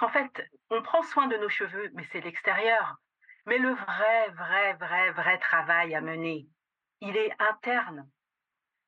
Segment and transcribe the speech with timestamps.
[0.00, 0.30] En fait,
[0.70, 2.98] on prend soin de nos cheveux, mais c'est l'extérieur.
[3.46, 6.46] Mais le vrai, vrai, vrai, vrai travail à mener,
[7.00, 8.06] il est interne.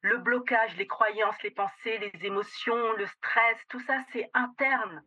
[0.03, 5.03] Le blocage, les croyances, les pensées, les émotions, le stress, tout ça, c'est interne.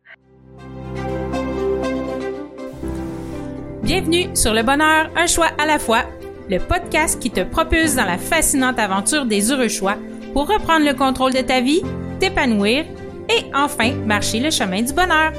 [3.82, 6.02] Bienvenue sur Le Bonheur, un choix à la fois,
[6.50, 9.96] le podcast qui te propulse dans la fascinante aventure des heureux choix
[10.34, 11.82] pour reprendre le contrôle de ta vie,
[12.20, 12.84] t'épanouir
[13.30, 15.32] et enfin marcher le chemin du bonheur.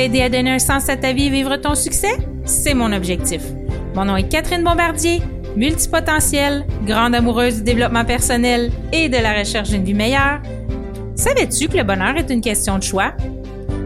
[0.00, 3.42] T'aider à donner un sens à ta vie et vivre ton succès, c'est mon objectif.
[3.94, 5.20] Mon nom est Catherine Bombardier,
[5.56, 10.40] multipotentielle, grande amoureuse du développement personnel et de la recherche d'une vie meilleure.
[11.16, 13.12] Savais-tu que le bonheur est une question de choix?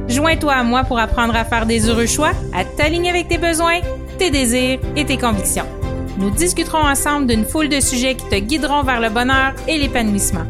[0.07, 3.81] Joins-toi à moi pour apprendre à faire des heureux choix, à t'aligner avec tes besoins,
[4.17, 5.67] tes désirs et tes convictions.
[6.19, 10.47] Nous discuterons ensemble d'une foule de sujets qui te guideront vers le bonheur et l'épanouissement.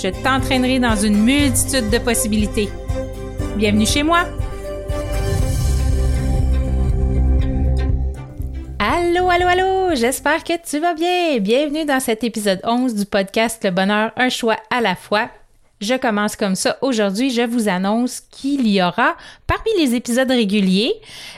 [0.00, 2.68] Je t'entraînerai dans une multitude de possibilités.
[3.56, 4.20] Bienvenue chez moi!
[8.86, 9.94] Allô, allô, allô!
[9.94, 11.38] J'espère que tu vas bien!
[11.38, 15.30] Bienvenue dans cet épisode 11 du podcast Le bonheur, un choix à la fois.
[15.80, 16.76] Je commence comme ça.
[16.82, 20.92] Aujourd'hui, je vous annonce qu'il y aura, parmi les épisodes réguliers,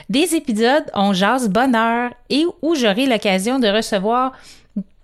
[0.09, 4.33] des épisodes On jase bonheur et où j'aurai l'occasion de recevoir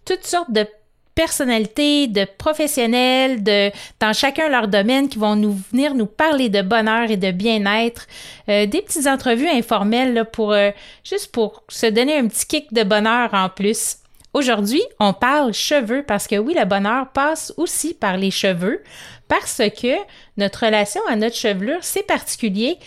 [0.04, 0.68] toutes sortes de
[1.16, 6.62] personnalités, de professionnels, de dans chacun leur domaine qui vont nous venir nous parler de
[6.62, 8.08] bonheur et de bien-être,
[8.50, 10.72] euh, des petites entrevues informelles là, pour euh,
[11.04, 13.98] juste pour se donner un petit kick de bonheur en plus.
[14.34, 18.82] Aujourd'hui, on parle cheveux parce que oui, le bonheur passe aussi par les cheveux
[19.28, 19.96] parce que
[20.38, 22.80] notre relation à notre chevelure, c'est particulier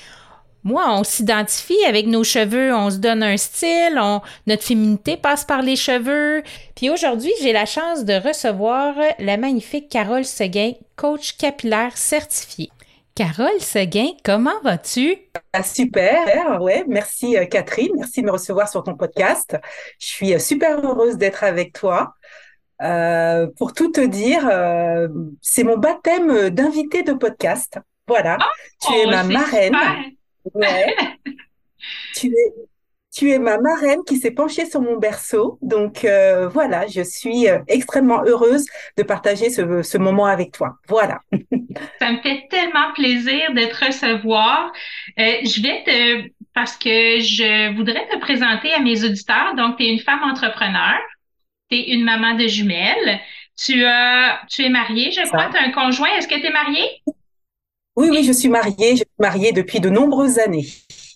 [0.67, 5.45] moi, on s'identifie avec nos cheveux, on se donne un style, on, notre féminité passe
[5.45, 6.42] par les cheveux.
[6.75, 12.70] Puis aujourd'hui, j'ai la chance de recevoir la magnifique Carole Seguin, coach capillaire certifiée.
[13.14, 15.17] Carole Seguin, comment vas-tu?
[15.53, 16.84] Ah, super, ouais.
[16.89, 19.56] Merci euh, Catherine, merci de me recevoir sur ton podcast.
[20.00, 22.14] Je suis euh, super heureuse d'être avec toi.
[22.83, 24.50] Euh, pour tout te dire,
[25.41, 27.78] c'est mon baptême d'invité de podcast.
[28.09, 28.37] Voilà,
[28.84, 29.76] tu es oh, ma marraine.
[30.55, 30.95] Ouais.
[32.15, 32.67] tu es
[33.17, 35.59] tu es ma marraine qui s'est penchée sur mon berceau.
[35.62, 38.67] Donc euh, voilà, je suis euh, extrêmement heureuse
[38.99, 40.77] de partager ce, ce, moment avec toi.
[40.87, 41.21] Voilà.
[41.99, 44.71] Ça me fait tellement plaisir de te recevoir.
[45.19, 49.55] Euh, je vais te, parce que je voudrais te présenter à mes auditeurs.
[49.56, 50.99] Donc, tu es une femme entrepreneur,
[51.71, 53.21] tu es une maman de jumelles,
[53.56, 56.11] tu, as, tu es mariée, je crois, tu as un conjoint.
[56.19, 57.03] Est-ce que tu es mariée?
[57.97, 58.93] Oui, oui, je suis mariée.
[58.93, 60.67] Je suis mariée depuis de nombreuses années.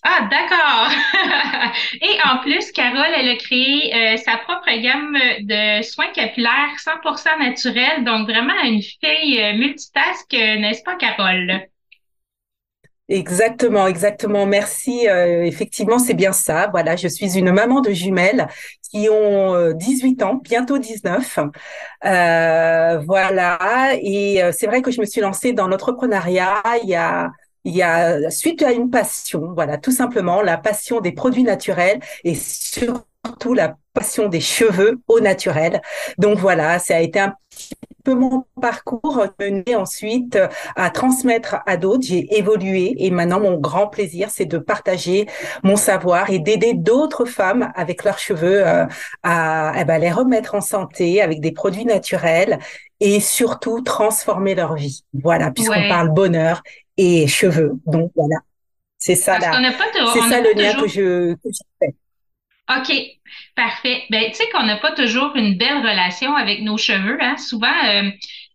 [0.03, 0.89] Ah, d'accord.
[2.01, 7.37] Et en plus, Carole, elle a créé euh, sa propre gamme de soins capillaires 100%
[7.39, 8.03] naturels.
[8.03, 11.67] Donc, vraiment une fille euh, multitask, euh, n'est-ce pas, Carole?
[13.13, 14.45] Exactement, exactement.
[14.45, 15.05] Merci.
[15.05, 16.69] effectivement, c'est bien ça.
[16.71, 18.47] Voilà, je suis une maman de jumelles
[18.89, 21.39] qui ont 18 ans, bientôt 19.
[22.01, 23.89] voilà.
[24.01, 27.31] Et c'est vrai que je me suis lancée dans l'entrepreneuriat il y a
[27.63, 31.99] il y a suite à une passion, voilà, tout simplement la passion des produits naturels
[32.23, 35.81] et surtout la passion des cheveux au naturel.
[36.17, 40.37] Donc voilà, ça a été un petit peu mon parcours mené ensuite
[40.75, 42.03] à transmettre à d'autres.
[42.03, 45.27] J'ai évolué et maintenant mon grand plaisir, c'est de partager
[45.63, 48.85] mon savoir et d'aider d'autres femmes avec leurs cheveux euh,
[49.23, 52.59] à eh ben, les remettre en santé avec des produits naturels
[52.99, 55.03] et surtout transformer leur vie.
[55.13, 56.61] Voilà, puisqu'on parle bonheur
[56.97, 57.73] et cheveux.
[57.85, 58.37] Donc voilà,
[58.97, 61.95] c'est ça, c'est ça le lien que je que fais.
[62.77, 62.93] OK,
[63.55, 64.03] parfait.
[64.09, 67.17] Ben, tu sais qu'on n'a pas toujours une belle relation avec nos cheveux.
[67.21, 67.37] Hein?
[67.37, 68.09] Souvent, euh,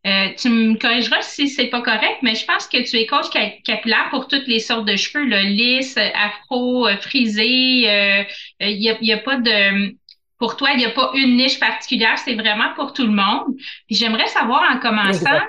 [0.06, 3.26] euh, tu me corrigeras si c'est pas correct, mais je pense que tu es coach
[3.64, 8.26] capillaire pour toutes les sortes de cheveux, le lisse, afro, euh, frisé.
[8.60, 9.94] Il n'y a, y a pas de
[10.38, 13.56] pour toi, il n'y a pas une niche particulière, c'est vraiment pour tout le monde.
[13.88, 15.40] J'aimerais savoir en commençant,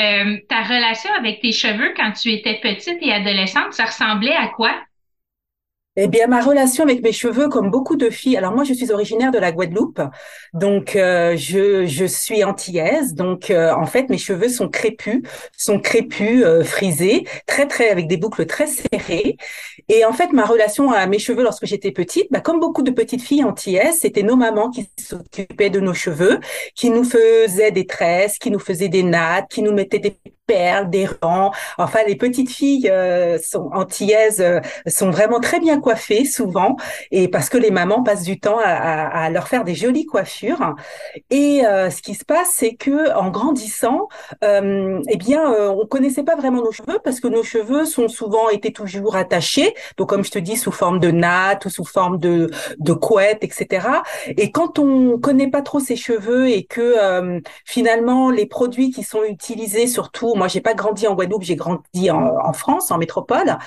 [0.00, 4.48] euh, ta relation avec tes cheveux quand tu étais petite et adolescente, ça ressemblait à
[4.48, 4.74] quoi?
[5.96, 8.38] Eh bien, ma relation avec mes cheveux, comme beaucoup de filles.
[8.38, 10.00] Alors moi, je suis originaire de la Guadeloupe,
[10.54, 13.12] donc euh, je je suis antillaise.
[13.12, 15.20] Donc euh, en fait, mes cheveux sont crépus,
[15.54, 19.36] sont crépus, euh, frisés, très très avec des boucles très serrées.
[19.90, 22.90] Et en fait, ma relation à mes cheveux lorsque j'étais petite, bah, comme beaucoup de
[22.90, 26.40] petites filles antillaises, c'était nos mamans qui s'occupaient de nos cheveux,
[26.74, 30.16] qui nous faisaient des tresses, qui nous faisaient des nattes, qui nous mettaient des
[30.46, 31.52] perles, des rangs.
[31.78, 36.76] Enfin, les petites filles euh, sont antillaises euh, sont vraiment très bien coiffées souvent,
[37.10, 40.74] et parce que les mamans passent du temps à, à, leur faire des jolies coiffures.
[41.30, 44.08] Et euh, ce qui se passe, c'est que en grandissant,
[44.42, 48.72] eh bien, on connaissait pas vraiment nos cheveux parce que nos cheveux sont souvent étaient
[48.72, 52.50] toujours attachés, donc comme je te dis, sous forme de natte ou sous forme de
[52.78, 53.86] de couette, etc.
[54.36, 59.22] Et quand on connaît pas trop ses cheveux et que finalement les produits qui sont
[59.24, 63.58] utilisés, surtout, moi j'ai pas grandi en Guadeloupe, j'ai grandi en, en France, en métropole,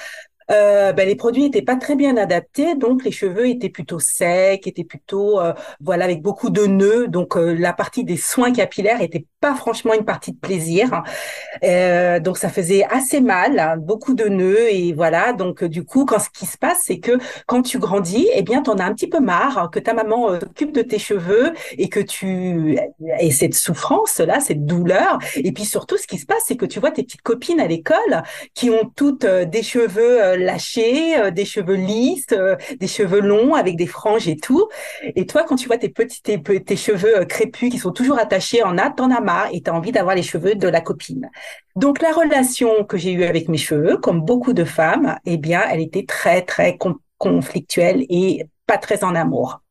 [0.52, 4.68] euh, ben, les produits n'étaient pas très bien adaptés, donc les cheveux étaient plutôt secs,
[4.68, 9.02] étaient plutôt euh, voilà avec beaucoup de nœuds, donc euh, la partie des soins capillaires
[9.02, 11.04] était franchement une partie de plaisir,
[11.64, 16.06] euh, donc ça faisait assez mal, hein, beaucoup de nœuds et voilà, donc du coup
[16.06, 18.94] quand ce qui se passe c'est que quand tu grandis, eh bien t'en as un
[18.94, 22.78] petit peu marre que ta maman s'occupe de tes cheveux et que tu
[23.20, 26.66] et cette souffrance là, cette douleur, et puis surtout ce qui se passe c'est que
[26.66, 31.46] tu vois tes petites copines à l'école qui ont toutes des cheveux lâchés, euh, des
[31.46, 34.68] cheveux lisses, euh, des cheveux longs avec des franges et tout.
[35.16, 38.64] Et toi, quand tu vois tes petits tes, cheveux euh, crépus qui sont toujours attachés
[38.64, 41.30] en a, t'en as marre et t'as envie d'avoir les cheveux de la copine.
[41.76, 45.64] Donc la relation que j'ai eue avec mes cheveux, comme beaucoup de femmes, eh bien,
[45.70, 46.78] elle était très très
[47.18, 49.62] conflictuelle et pas très en amour.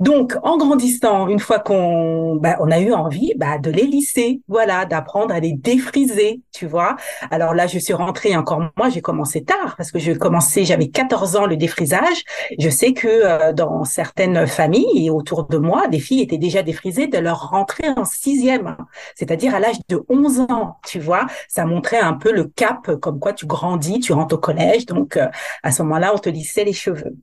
[0.00, 4.40] Donc, en grandissant, une fois qu'on bah, on a eu envie bah, de les lisser,
[4.48, 6.96] voilà, d'apprendre à les défriser, tu vois.
[7.30, 10.88] Alors là, je suis rentrée encore, moi, j'ai commencé tard parce que je commençais, j'avais
[10.88, 12.24] 14 ans le défrisage.
[12.58, 16.62] Je sais que euh, dans certaines familles et autour de moi, des filles étaient déjà
[16.62, 18.76] défrisées de leur rentrée en sixième,
[19.14, 21.26] c'est-à-dire à, l'âge de 11 ans, tu vois.
[21.48, 24.86] Ça montrait un peu le cap, comme quoi tu grandis, tu rentres au collège.
[24.86, 25.26] Donc, euh,
[25.62, 27.16] à ce moment-là, on te lissait les cheveux.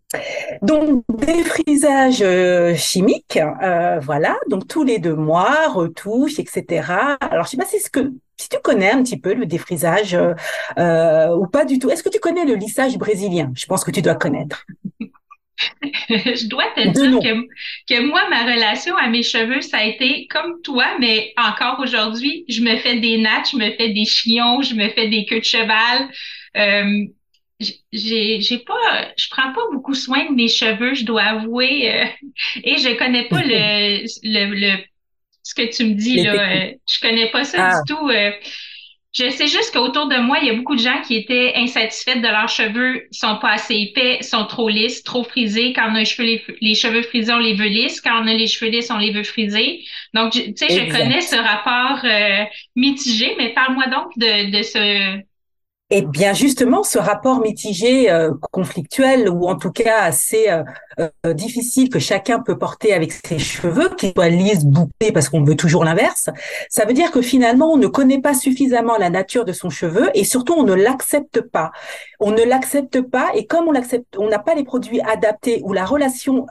[0.61, 7.17] Donc, défrisage euh, chimique, euh, voilà, donc tous les deux mois, retouche, etc.
[7.19, 10.17] Alors, je sais pas si, ce que, si tu connais un petit peu le défrisage
[10.77, 11.89] euh, ou pas du tout.
[11.89, 13.51] Est-ce que tu connais le lissage brésilien?
[13.55, 14.65] Je pense que tu dois connaître.
[16.09, 20.27] je dois te dire que, que, moi, ma relation à mes cheveux, ça a été
[20.27, 24.61] comme toi, mais encore aujourd'hui, je me fais des nattes, je me fais des chignons,
[24.61, 26.09] je me fais des queues de cheval.
[26.57, 27.05] Euh,
[27.59, 32.05] j'ai j'ai pas je prends pas beaucoup soin de mes cheveux je dois avouer euh,
[32.63, 34.83] et je connais pas le, le, le
[35.43, 37.81] ce que tu me dis là euh, je connais pas ça du ah.
[37.87, 38.31] tout euh.
[39.13, 42.17] je sais juste qu'autour de moi il y a beaucoup de gens qui étaient insatisfaits
[42.21, 45.73] de leurs cheveux sont pas assez épais sont trop lisses trop frisés.
[45.73, 48.01] Quand on a les cheveux les, cheveux frisés on les veut lisses.
[48.01, 49.83] Quand on a les cheveux lisses on les veut frisés.
[50.13, 52.03] Donc tu sais je connais ce rapport
[52.75, 55.23] mitigé mais parle-moi donc de de ce
[55.93, 60.63] et bien justement, ce rapport mitigé, euh, conflictuel ou en tout cas assez euh,
[60.99, 65.43] euh, difficile que chacun peut porter avec ses cheveux, qu'ils soient lisses, bouclés, parce qu'on
[65.43, 66.31] veut toujours l'inverse,
[66.67, 70.09] ça veut dire que finalement, on ne connaît pas suffisamment la nature de son cheveu
[70.15, 71.71] et surtout, on ne l'accepte pas.
[72.19, 75.73] On ne l'accepte pas et comme on l'accepte, on n'a pas les produits adaptés ou
[75.73, 76.47] la relation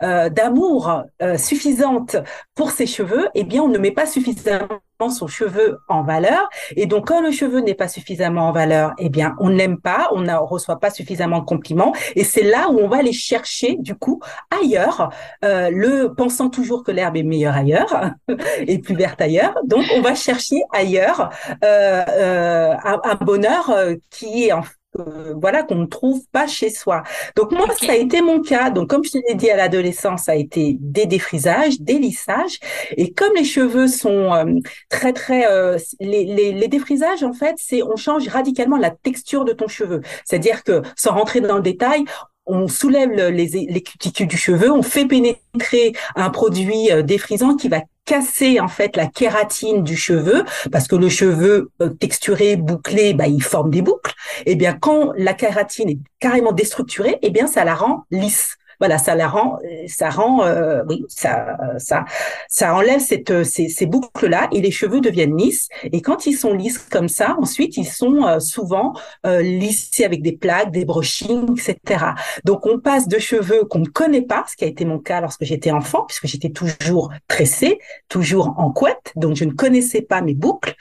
[0.00, 1.02] d'amour
[1.36, 2.16] suffisante
[2.54, 6.48] pour ses cheveux, eh bien, on ne met pas suffisamment son cheveu en valeur.
[6.76, 10.08] Et donc, quand le cheveu n'est pas suffisamment en valeur, eh bien, on n'aime pas,
[10.12, 11.94] on ne reçoit pas suffisamment de compliments.
[12.16, 15.10] Et c'est là où on va les chercher, du coup, ailleurs,
[15.44, 18.10] euh, le pensant toujours que l'herbe est meilleure ailleurs
[18.66, 19.54] et plus verte ailleurs.
[19.64, 21.30] Donc, on va chercher ailleurs
[21.64, 24.62] euh, euh, un, un, bonheur euh, qui est en
[24.94, 27.02] voilà qu'on ne trouve pas chez soi.
[27.36, 28.70] Donc moi ça a été mon cas.
[28.70, 32.58] Donc comme je te l'ai dit à l'adolescence, ça a été des défrisages, des lissages
[32.96, 34.44] et comme les cheveux sont euh,
[34.88, 39.44] très très euh, les, les, les, défrisages en fait, c'est on change radicalement la texture
[39.44, 40.00] de ton cheveu.
[40.24, 42.04] C'est-à-dire que sans rentrer dans le détail,
[42.46, 47.68] on soulève les, les cuticules du cheveu, on fait pénétrer un produit euh, défrisant qui
[47.68, 53.12] va casser en fait la kératine du cheveu parce que le cheveu euh, texturé bouclé
[53.12, 54.14] bah il forme des boucles.
[54.46, 58.06] Et eh bien quand la kératine est carrément déstructurée et eh bien ça la rend
[58.10, 62.04] lisse voilà, ça la rend, ça rend, euh, oui, ça, ça,
[62.48, 65.68] ça enlève cette, ces, ces boucles-là et les cheveux deviennent lisses.
[65.84, 68.94] Et quand ils sont lisses comme ça, ensuite ils sont euh, souvent
[69.26, 72.04] euh, lissés avec des plaques, des brushings, etc.
[72.44, 75.20] Donc on passe de cheveux qu'on ne connaît pas, ce qui a été mon cas
[75.20, 80.20] lorsque j'étais enfant, puisque j'étais toujours tressée, toujours en couette, donc je ne connaissais pas
[80.20, 80.74] mes boucles.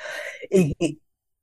[0.51, 0.75] Et,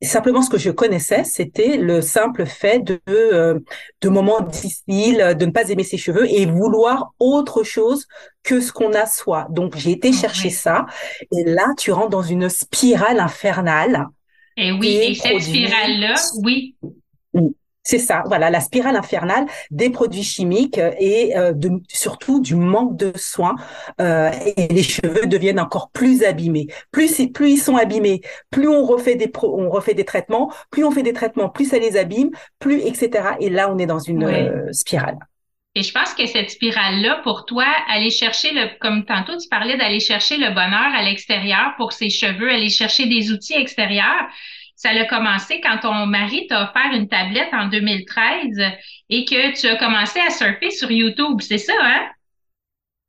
[0.05, 3.59] Simplement, ce que je connaissais, c'était le simple fait de, euh,
[4.01, 8.07] de moments difficiles, de ne pas aimer ses cheveux et vouloir autre chose
[8.43, 9.47] que ce qu'on a soi.
[9.51, 10.87] Donc, j'ai été chercher ça.
[11.33, 14.07] Et là, tu rentres dans une spirale infernale.
[14.57, 16.77] Et oui, et cette spirale-là, oui.
[17.85, 22.97] C'est ça, voilà, la spirale infernale des produits chimiques et euh, de, surtout du manque
[22.97, 23.57] de soins.
[24.01, 26.67] Euh, et les cheveux deviennent encore plus abîmés.
[26.91, 30.91] Plus, plus ils sont abîmés, plus on refait des on refait des traitements, plus on
[30.91, 33.11] fait des traitements, plus ça les abîme, plus etc.
[33.41, 35.19] Et là, on est dans une euh, spirale.
[35.75, 39.77] Et je pense que cette spirale-là, pour toi, aller chercher le, comme tantôt tu parlais
[39.77, 44.29] d'aller chercher le bonheur à l'extérieur pour ses cheveux, aller chercher des outils extérieurs,
[44.85, 48.61] ça a commencé quand ton mari t'a offert une tablette en 2013
[49.09, 51.41] et que tu as commencé à surfer sur YouTube.
[51.41, 52.07] C'est ça, hein?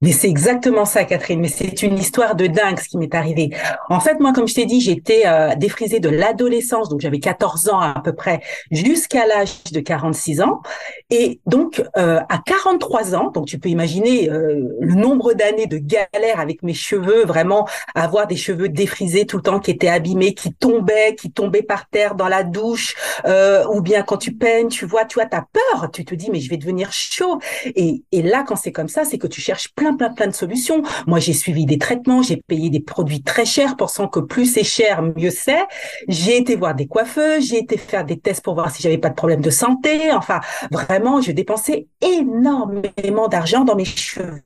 [0.01, 1.39] Mais c'est exactement ça, Catherine.
[1.39, 3.51] Mais c'est une histoire de dingue ce qui m'est arrivé.
[3.89, 7.69] En fait, moi, comme je t'ai dit, j'étais euh, défrisée de l'adolescence, donc j'avais 14
[7.69, 10.61] ans à peu près, jusqu'à l'âge de 46 ans.
[11.09, 15.77] Et donc, euh, à 43 ans, donc tu peux imaginer euh, le nombre d'années de
[15.77, 20.33] galère avec mes cheveux, vraiment avoir des cheveux défrisés tout le temps, qui étaient abîmés,
[20.33, 24.67] qui tombaient, qui tombaient par terre dans la douche, euh, ou bien quand tu peignes,
[24.67, 27.39] tu vois, tu as ta peur, tu te dis mais je vais devenir chaud.
[27.63, 30.33] Et, et là, quand c'est comme ça, c'est que tu cherches plein plein, plein, de
[30.33, 30.81] solutions.
[31.07, 34.63] Moi, j'ai suivi des traitements, j'ai payé des produits très chers, pensant que plus c'est
[34.63, 35.63] cher, mieux c'est.
[36.07, 39.09] J'ai été voir des coiffeuses, j'ai été faire des tests pour voir si j'avais pas
[39.09, 40.11] de problème de santé.
[40.11, 40.39] Enfin,
[40.71, 44.41] vraiment, je dépensais énormément d'argent dans mes cheveux.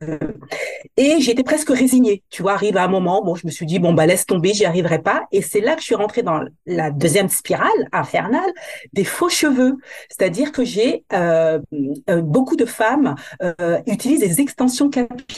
[0.98, 2.24] Et j'étais presque résignée.
[2.29, 4.53] Tu vois, arrive à un moment, bon, je me suis dit, bon, bah, laisse tomber,
[4.53, 5.24] j'y arriverai pas.
[5.31, 8.51] Et c'est là que je suis rentrée dans la deuxième spirale infernale
[8.93, 9.77] des faux cheveux.
[10.10, 11.60] C'est-à-dire que j'ai euh,
[12.10, 15.28] euh, beaucoup de femmes euh, utilisent des extensions capillaires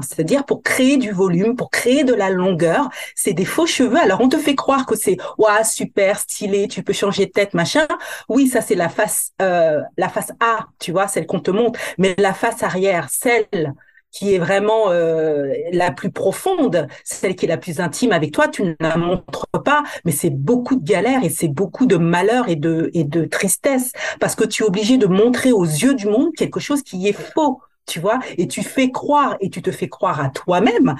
[0.00, 2.88] c'est-à-dire pour créer du volume, pour créer de la longueur.
[3.14, 3.98] C'est des faux cheveux.
[3.98, 7.54] Alors on te fait croire que c'est ouais super stylé, tu peux changer de tête
[7.54, 7.86] machin.
[8.28, 11.78] Oui, ça c'est la face euh, la face A, tu vois, celle qu'on te montre.
[11.98, 13.74] Mais la face arrière, celle
[14.10, 18.48] qui est vraiment euh, la plus profonde, celle qui est la plus intime avec toi,
[18.48, 22.48] tu ne la montres pas, mais c'est beaucoup de galères et c'est beaucoup de malheur
[22.48, 26.06] et de et de tristesse parce que tu es obligé de montrer aux yeux du
[26.06, 29.70] monde quelque chose qui est faux tu vois, et tu fais croire et tu te
[29.72, 30.94] fais croire à toi-même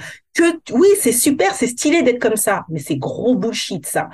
[0.73, 4.11] oui, c'est super, c'est stylé d'être comme ça, mais c'est gros bullshit ça.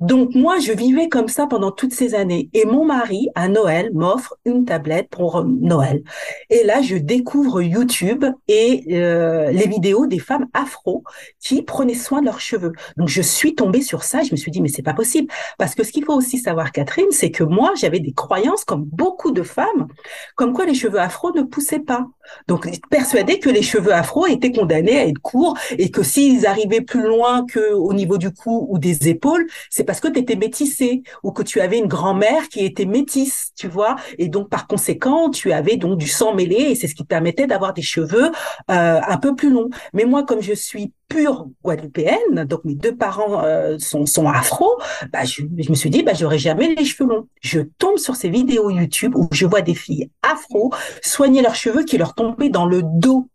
[0.00, 2.48] Donc moi, je vivais comme ça pendant toutes ces années.
[2.54, 6.02] Et mon mari, à Noël, m'offre une tablette pour Noël.
[6.50, 11.04] Et là, je découvre YouTube et euh, les vidéos des femmes afro
[11.40, 12.72] qui prenaient soin de leurs cheveux.
[12.96, 14.22] Donc je suis tombée sur ça.
[14.22, 15.28] Je me suis dit, mais c'est pas possible.
[15.58, 18.84] Parce que ce qu'il faut aussi savoir, Catherine, c'est que moi, j'avais des croyances, comme
[18.84, 19.88] beaucoup de femmes,
[20.36, 22.06] comme quoi les cheveux afro ne poussaient pas.
[22.46, 26.80] Donc persuadée que les cheveux afro étaient condamnés à être courts et que s'ils arrivaient
[26.80, 30.36] plus loin que au niveau du cou ou des épaules, c'est parce que tu étais
[30.36, 34.66] métissé ou que tu avais une grand-mère qui était métisse, tu vois, et donc par
[34.66, 37.82] conséquent, tu avais donc du sang mêlé et c'est ce qui te permettait d'avoir des
[37.82, 38.30] cheveux
[38.70, 39.70] euh, un peu plus longs.
[39.92, 44.78] Mais moi, comme je suis pure guadeloupéenne, donc mes deux parents euh, sont, sont afro,
[45.12, 47.28] bah je, je, me suis dit, bah j'aurais jamais les cheveux longs.
[47.40, 50.72] Je tombe sur ces vidéos YouTube où je vois des filles afro
[51.02, 53.28] soigner leurs cheveux qui leur tombaient dans le dos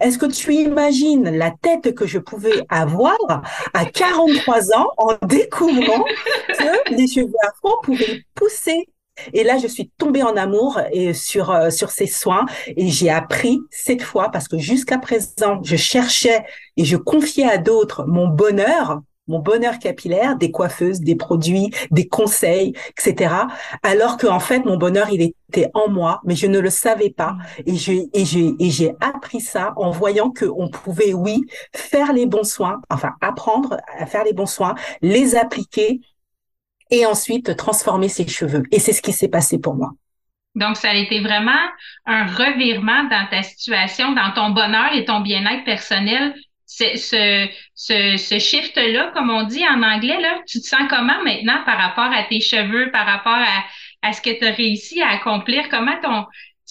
[0.00, 3.16] est-ce que tu imagines la tête que je pouvais avoir
[3.74, 8.88] à 43 ans en découvrant que les cheveux afro pouvaient pousser?
[9.32, 13.10] Et là, je suis tombée en amour et sur euh, sur ces soins et j'ai
[13.10, 16.42] appris cette fois parce que jusqu'à présent, je cherchais
[16.76, 22.08] et je confiais à d'autres mon bonheur mon bonheur capillaire, des coiffeuses, des produits, des
[22.08, 23.34] conseils, etc.
[23.82, 27.10] Alors que en fait, mon bonheur, il était en moi, mais je ne le savais
[27.10, 27.36] pas.
[27.66, 31.42] Et j'ai et j'ai et j'ai appris ça en voyant que on pouvait, oui,
[31.74, 36.00] faire les bons soins, enfin apprendre à faire les bons soins, les appliquer
[36.90, 38.64] et ensuite transformer ses cheveux.
[38.72, 39.92] Et c'est ce qui s'est passé pour moi.
[40.56, 41.60] Donc, ça a été vraiment
[42.06, 46.34] un revirement dans ta situation, dans ton bonheur et ton bien-être personnel
[46.96, 51.62] ce, ce, ce shift-là, comme on dit en anglais, là, tu te sens comment maintenant
[51.64, 53.64] par rapport à tes cheveux, par rapport à,
[54.02, 55.68] à ce que tu as réussi à accomplir?
[55.68, 56.26] Comment ton,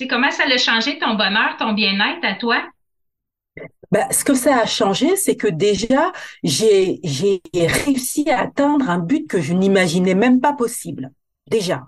[0.08, 2.62] comment ça a changé ton bonheur, ton bien-être à toi?
[3.92, 6.12] Ben, ce que ça a changé, c'est que déjà,
[6.44, 11.12] j'ai, j'ai réussi à atteindre un but que je n'imaginais même pas possible.
[11.48, 11.84] Déjà.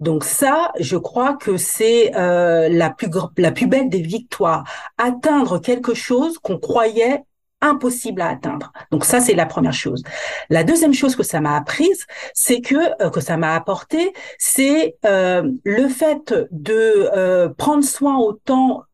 [0.00, 4.64] Donc ça, je crois que c'est euh, la plus la plus belle des victoires,
[4.96, 7.22] atteindre quelque chose qu'on croyait
[7.60, 8.72] impossible à atteindre.
[8.90, 10.02] Donc ça, c'est la première chose.
[10.50, 14.96] La deuxième chose que ça m'a apprise, c'est que euh, que ça m'a apporté, c'est
[15.04, 18.84] euh, le fait de euh, prendre soin autant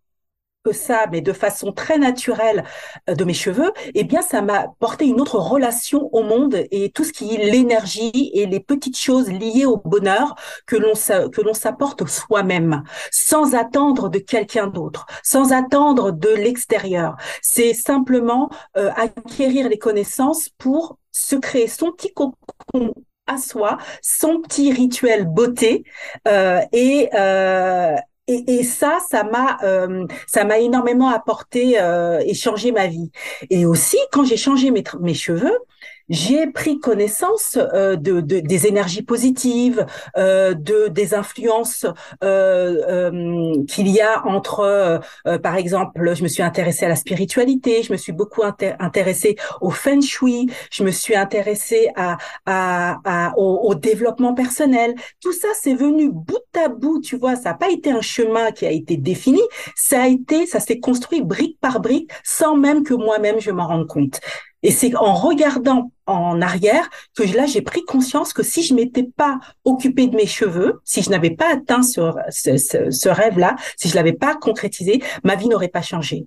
[0.72, 2.64] ça, mais de façon très naturelle
[3.08, 6.90] euh, de mes cheveux, eh bien, ça m'a porté une autre relation au monde et
[6.90, 10.34] tout ce qui est l'énergie et les petites choses liées au bonheur
[10.66, 10.94] que l'on
[11.30, 17.16] que l'on s'apporte soi-même, sans attendre de quelqu'un d'autre, sans attendre de l'extérieur.
[17.42, 22.94] C'est simplement euh, acquérir les connaissances pour se créer son petit cocon
[23.26, 25.84] à soi son petit rituel beauté
[26.28, 32.34] euh, et, euh, et, et ça, ça m'a, euh, ça m'a énormément apporté euh, et
[32.34, 33.10] changé ma vie.
[33.50, 35.58] Et aussi, quand j'ai changé mes, mes cheveux,
[36.08, 41.86] j'ai pris connaissance euh, de, de, des énergies positives, euh, de des influences
[42.22, 46.96] euh, euh qu'il y a entre, euh, par exemple, je me suis intéressée à la
[46.96, 52.98] spiritualité, je me suis beaucoup intéressée au feng shui, je me suis intéressée à, à,
[53.04, 54.94] à au, au, développement personnel.
[55.20, 57.36] Tout ça, c'est venu bout à bout, tu vois.
[57.36, 59.42] Ça n'a pas été un chemin qui a été défini,
[59.74, 63.66] ça a été, ça s'est construit brique par brique, sans même que moi-même je m'en
[63.66, 64.20] rende compte.
[64.64, 69.02] Et c'est en regardant en arrière que là, j'ai pris conscience que si je m'étais
[69.02, 73.90] pas occupée de mes cheveux, si je n'avais pas atteint ce, ce, ce, rêve-là, si
[73.90, 76.24] je l'avais pas concrétisé, ma vie n'aurait pas changé.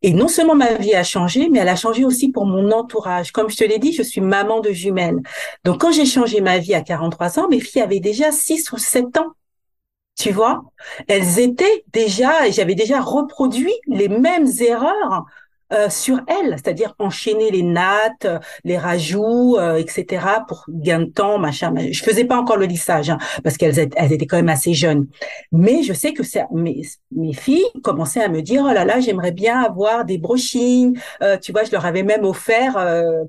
[0.00, 3.30] Et non seulement ma vie a changé, mais elle a changé aussi pour mon entourage.
[3.30, 5.20] Comme je te l'ai dit, je suis maman de jumelles.
[5.64, 8.78] Donc, quand j'ai changé ma vie à 43 ans, mes filles avaient déjà 6 ou
[8.78, 9.32] 7 ans.
[10.18, 10.62] Tu vois,
[11.08, 15.26] elles étaient déjà, j'avais déjà reproduit les mêmes erreurs
[15.72, 18.26] euh, sur elle, c'est-à-dire enchaîner les nattes,
[18.62, 20.24] les rajouts, euh, etc.
[20.46, 21.74] pour gain de temps, machin.
[21.90, 25.08] Je faisais pas encore le lissage hein, parce qu'elles elles étaient quand même assez jeunes.
[25.50, 29.32] Mais je sais que mes, mes filles commençaient à me dire oh là là, j'aimerais
[29.32, 30.96] bien avoir des brochings.
[31.22, 32.76] Euh, tu vois, je leur avais même offert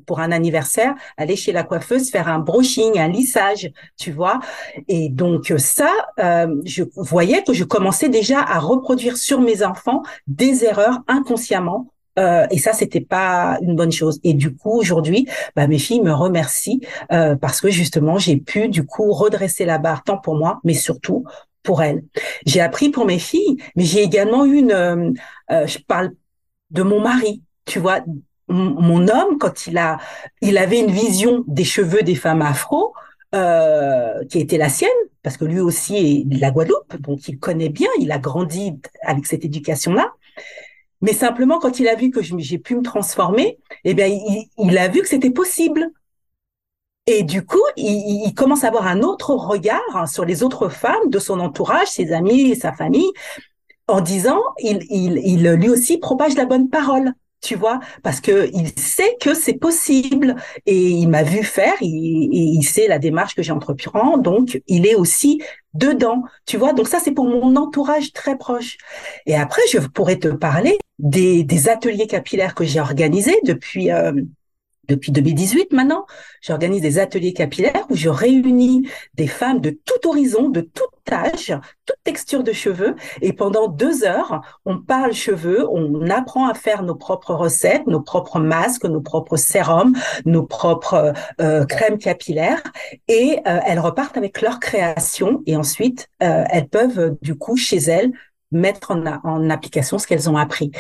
[0.06, 4.40] pour un anniversaire aller chez la coiffeuse faire un broching, un lissage, tu vois.
[4.88, 10.64] Et donc ça, je voyais que je commençais déjà à reproduire sur mes enfants des
[10.64, 11.88] erreurs inconsciemment
[12.18, 14.20] euh, et ça, c'était pas une bonne chose.
[14.24, 16.80] Et du coup, aujourd'hui, bah, mes filles me remercient
[17.12, 20.74] euh, parce que justement, j'ai pu du coup redresser la barre tant pour moi, mais
[20.74, 21.26] surtout
[21.64, 22.04] pour elles.
[22.46, 24.72] J'ai appris pour mes filles, mais j'ai également une.
[24.72, 26.12] Euh, je parle
[26.72, 28.00] de mon mari, tu vois.
[28.50, 29.98] Mon homme, quand il a,
[30.42, 32.94] il avait une vision des cheveux des femmes afro,
[33.36, 34.90] euh, qui était la sienne,
[35.22, 38.80] parce que lui aussi est de la Guadeloupe, donc il connaît bien, il a grandi
[39.02, 40.14] avec cette éducation-là.
[41.02, 44.88] Mais simplement, quand il a vu que j'ai pu me transformer, eh bien, il, a
[44.88, 45.92] vu que c'était possible.
[47.06, 51.20] Et du coup, il, commence à avoir un autre regard sur les autres femmes de
[51.20, 53.12] son entourage, ses amis, sa famille,
[53.88, 59.16] en disant, il, lui aussi propage la bonne parole tu vois, parce que il sait
[59.22, 60.36] que c'est possible
[60.66, 64.88] et il m'a vu faire, il, il sait la démarche que j'ai entrepris, donc il
[64.88, 65.40] est aussi
[65.76, 66.74] dedans, tu vois.
[66.74, 68.78] Donc ça, c'est pour mon entourage très proche.
[69.28, 74.14] Et après, je pourrais te parler des, des ateliers capillaires que j'ai organisés depuis euh,
[74.88, 76.06] depuis 2018 maintenant,
[76.42, 81.54] j'organise des ateliers capillaires où je réunis des femmes de tout horizon, de tout âge,
[81.86, 82.96] toute texture de cheveux.
[83.22, 88.02] Et pendant deux heures, on parle cheveux, on apprend à faire nos propres recettes, nos
[88.02, 89.94] propres masques, nos propres sérums,
[90.26, 92.64] nos propres euh, crèmes capillaires.
[93.08, 95.42] Et euh, elles repartent avec leur création.
[95.46, 98.12] Et ensuite, euh, elles peuvent, du coup, chez elles,
[98.52, 100.72] mettre en, application ce qu'elles ont appris.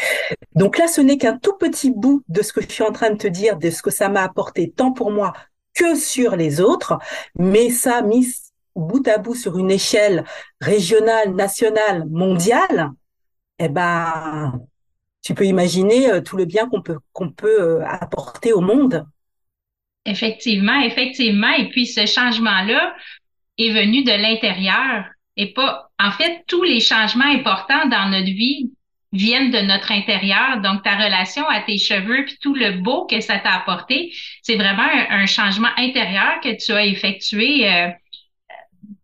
[0.55, 3.09] Donc là, ce n'est qu'un tout petit bout de ce que je suis en train
[3.09, 5.33] de te dire, de ce que ça m'a apporté tant pour moi
[5.73, 6.97] que sur les autres,
[7.37, 8.27] mais ça mis
[8.75, 10.23] bout à bout sur une échelle
[10.61, 12.91] régionale, nationale, mondiale,
[13.59, 14.61] eh ben,
[15.23, 19.05] tu peux imaginer euh, tout le bien qu'on peut qu'on peut euh, apporter au monde.
[20.05, 21.51] Effectivement, effectivement.
[21.57, 22.95] Et puis ce changement-là
[23.57, 28.71] est venu de l'intérieur et pas, en fait, tous les changements importants dans notre vie
[29.13, 30.61] viennent de notre intérieur.
[30.61, 34.55] Donc, ta relation à tes cheveux, puis tout le beau que ça t'a apporté, c'est
[34.55, 37.89] vraiment un, changement intérieur que tu as effectué euh,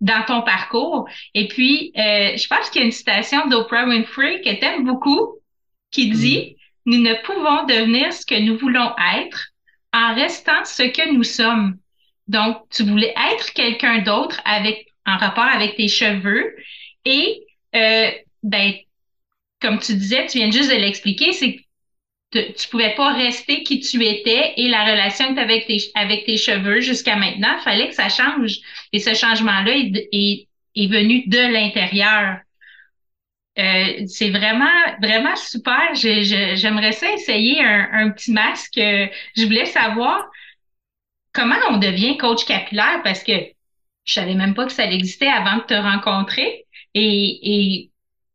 [0.02, 1.08] dans ton parcours.
[1.34, 5.40] Et puis, euh, je pense qu'il y a une citation d'Oprah Winfrey que t'aimes beaucoup,
[5.92, 6.92] qui dit, mm.
[6.92, 9.48] nous ne pouvons devenir ce que nous voulons être
[9.94, 11.78] en restant ce que nous sommes.
[12.28, 16.56] Donc, tu voulais être quelqu'un d'autre avec en rapport avec tes cheveux.
[17.06, 18.12] Et, euh,
[18.44, 18.74] ben,
[19.62, 21.60] comme tu disais, tu viens juste de l'expliquer, c'est
[22.32, 26.38] que tu pouvais pas rester qui tu étais et la relation avec tes, avec tes
[26.38, 28.58] cheveux jusqu'à maintenant, fallait que ça change.
[28.92, 32.40] Et ce changement-là est, est, est, venu de l'intérieur.
[33.60, 34.66] Euh, c'est vraiment,
[35.00, 35.94] vraiment super.
[35.94, 38.78] J'aimerais ça essayer un, un petit masque.
[38.78, 40.26] Je voulais savoir
[41.34, 43.34] comment on devient coach capillaire parce que
[44.06, 46.66] je savais même pas que ça existait avant de te rencontrer.
[46.94, 47.92] Et, et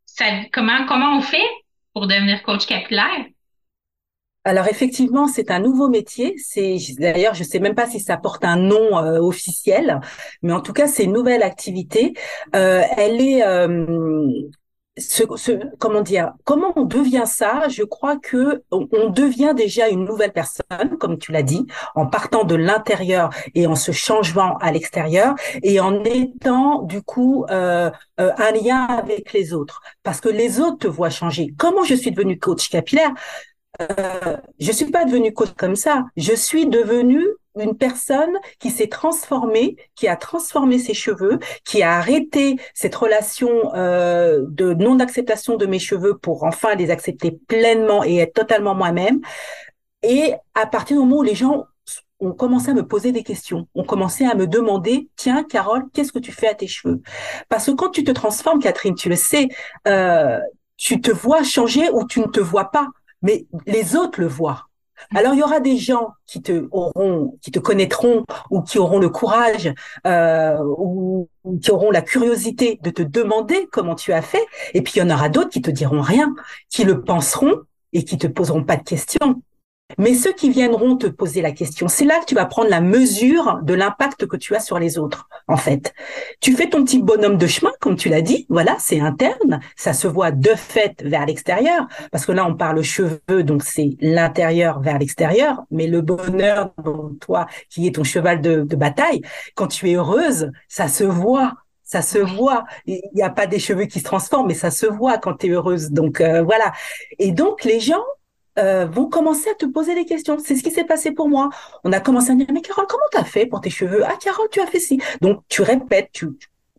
[0.07, 1.47] ça, comment, comment on fait
[1.93, 3.27] pour devenir coach capillaire?
[4.45, 6.35] Alors effectivement, c'est un nouveau métier.
[6.39, 10.01] C'est d'ailleurs, je sais même pas si ça porte un nom euh, officiel,
[10.43, 12.15] mais en tout cas, c'est une nouvelle activité.
[12.57, 14.27] Euh, elle est, euh,
[15.79, 17.69] comment dire, comment on devient ça?
[17.69, 22.07] Je crois que on, on, devient déjà une nouvelle personne, comme tu l'as dit, en
[22.07, 27.91] partant de l'intérieur et en se changeant à l'extérieur et en étant du coup euh,
[28.21, 31.55] euh, un lien avec les autres, parce que les autres te voient changer.
[31.59, 33.13] Comment je suis devenue coach capillaire?
[33.81, 36.07] Euh, Je suis pas devenue coach comme ça.
[36.17, 37.27] Je suis devenue
[37.61, 43.75] une personne qui s'est transformée, qui a transformé ses cheveux, qui a arrêté cette relation
[43.75, 49.21] euh, de non-acceptation de mes cheveux pour enfin les accepter pleinement et être totalement moi-même.
[50.03, 51.67] Et à partir du moment où les gens
[52.21, 56.13] ont commencé à me poser des questions, ont commencé à me demander, tiens, Carole, qu'est-ce
[56.13, 57.01] que tu fais à tes cheveux?
[57.49, 59.49] Parce que quand tu te transformes, Catherine, tu le sais,
[59.87, 60.41] euh,
[60.77, 62.89] tu te vois changer ou tu ne te vois pas,
[63.23, 64.68] mais les autres le voient.
[65.15, 68.99] Alors il y aura des gens qui te auront, qui te connaîtront ou qui auront
[68.99, 69.73] le courage
[70.07, 71.29] euh, ou,
[71.63, 74.45] qui auront la curiosité de te demander comment tu as fait.
[74.75, 76.35] Et puis il y en aura d'autres qui te diront rien,
[76.69, 77.57] qui le penseront
[77.93, 79.43] et qui te poseront pas de questions.
[79.97, 82.83] Mais ceux qui viendront te poser la question, c'est là que tu vas prendre la
[82.83, 85.95] mesure de l'impact que tu as sur les autres, en fait.
[86.41, 89.95] Tu fais ton petit bonhomme de chemin, comme tu l'as dit, voilà, c'est interne, ça
[89.95, 94.81] se voit de fait vers l'extérieur, parce que là, on parle cheveux, donc c'est l'intérieur
[94.81, 96.75] vers l'extérieur, mais le bonheur
[97.21, 99.23] toi, qui est ton cheval de, de bataille,
[99.55, 102.65] quand tu es heureuse, ça se voit, ça se voit.
[102.85, 105.47] Il n'y a pas des cheveux qui se transforment, mais ça se voit quand tu
[105.47, 105.91] es heureuse.
[105.91, 106.73] Donc euh, voilà.
[107.19, 108.05] Et donc les gens
[108.59, 110.37] euh, vont commencer à te poser des questions.
[110.39, 111.51] C'est ce qui s'est passé pour moi.
[111.85, 114.03] On a commencé à dire, mais Carole, comment tu as fait pour tes cheveux?
[114.05, 115.01] Ah, Carole, tu as fait ci.
[115.21, 116.29] Donc, tu répètes, tu,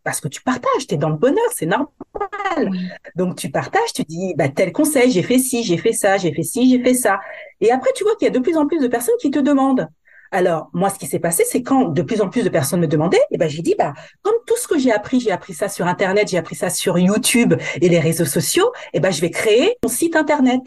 [0.04, 2.70] parce que tu partages, tu es dans le bonheur, c'est normal.
[3.16, 6.32] Donc, tu partages, tu dis, bah, tel conseil, j'ai fait ci, j'ai fait ça, j'ai
[6.32, 7.20] fait ci, j'ai fait ça.
[7.60, 9.38] Et après, tu vois qu'il y a de plus en plus de personnes qui te
[9.38, 9.88] demandent.
[10.32, 12.86] Alors, moi, ce qui s'est passé, c'est quand de plus en plus de personnes me
[12.86, 15.68] demandaient, eh ben, j'ai dit, bah, comme tout ce que j'ai appris, j'ai appris ça
[15.68, 19.30] sur Internet, j'ai appris ça sur YouTube et les réseaux sociaux, eh ben, je vais
[19.30, 20.62] créer mon site Internet.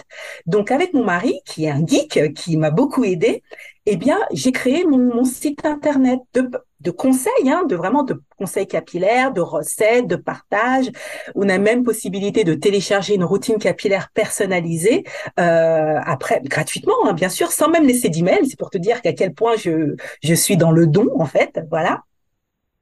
[0.46, 3.42] Donc, avec mon mari, qui est un geek, qui m'a beaucoup aidé,
[3.86, 8.22] eh bien, j'ai créé mon, mon, site internet de, de conseils, hein, de vraiment de
[8.38, 10.90] conseils capillaires, de recettes, de partage.
[11.36, 15.04] On a même possibilité de télécharger une routine capillaire personnalisée
[15.40, 18.48] euh, après gratuitement, hein, bien sûr, sans même laisser d'email.
[18.50, 21.60] C'est pour te dire qu'à quel point je je suis dans le don en fait,
[21.70, 22.04] voilà.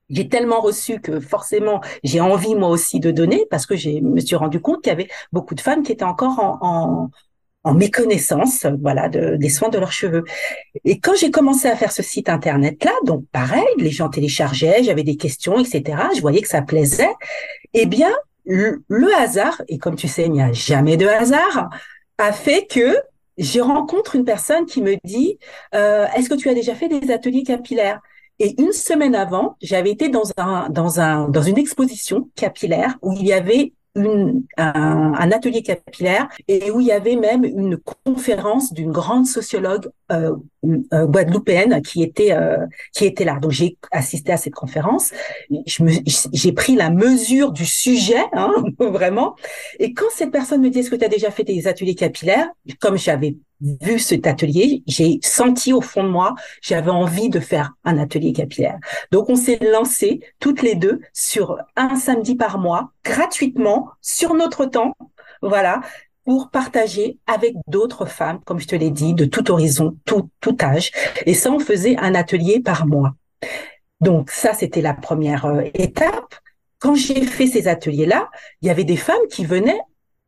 [0.10, 4.20] J'ai tellement reçu que forcément j'ai envie moi aussi de donner parce que je me
[4.20, 7.12] suis rendu compte qu'il y avait beaucoup de femmes qui étaient encore en, en
[7.64, 10.24] en méconnaissance, voilà, de, des soins de leurs cheveux.
[10.84, 15.04] Et quand j'ai commencé à faire ce site internet-là, donc pareil, les gens téléchargeaient, j'avais
[15.04, 15.98] des questions, etc.
[16.16, 17.14] Je voyais que ça plaisait.
[17.74, 18.12] Eh bien,
[18.46, 18.82] le,
[19.16, 21.70] hasard, et comme tu sais, il n'y a jamais de hasard,
[22.18, 22.98] a fait que
[23.38, 25.38] je rencontre une personne qui me dit
[25.76, 28.00] euh, Est-ce que tu as déjà fait des ateliers capillaires?
[28.40, 33.14] Et une semaine avant, j'avais été dans un dans un dans une exposition capillaire où
[33.14, 37.78] il y avait une, un, un, atelier capillaire et où il y avait même une
[37.78, 40.36] conférence d'une grande sociologue euh,
[40.94, 43.40] euh, guadeloupéenne qui était euh, qui était là.
[43.40, 45.12] Donc j'ai assisté à cette conférence.
[45.66, 49.36] J'ai pris la mesure du sujet, hein, vraiment.
[49.80, 52.50] Et quand cette personne me dit est-ce que tu as déjà fait des ateliers capillaires,
[52.80, 57.74] comme j'avais vu cet atelier, j'ai senti au fond de moi, j'avais envie de faire
[57.84, 58.80] un atelier capillaire.
[59.12, 64.66] Donc on s'est lancé toutes les deux sur un samedi par mois, gratuitement, sur notre
[64.66, 64.96] temps,
[65.42, 65.82] voilà,
[66.26, 70.58] pour partager avec d'autres femmes, comme je te l'ai dit, de tout horizon, tout, tout
[70.62, 70.92] âge.
[71.26, 73.14] Et ça, on faisait un atelier par mois.
[74.02, 76.36] Donc ça, c'était la première euh, étape.
[76.80, 78.30] Quand j'ai fait ces ateliers-là,
[78.62, 79.80] il y avait des femmes qui venaient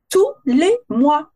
[0.10, 1.32] tous les mois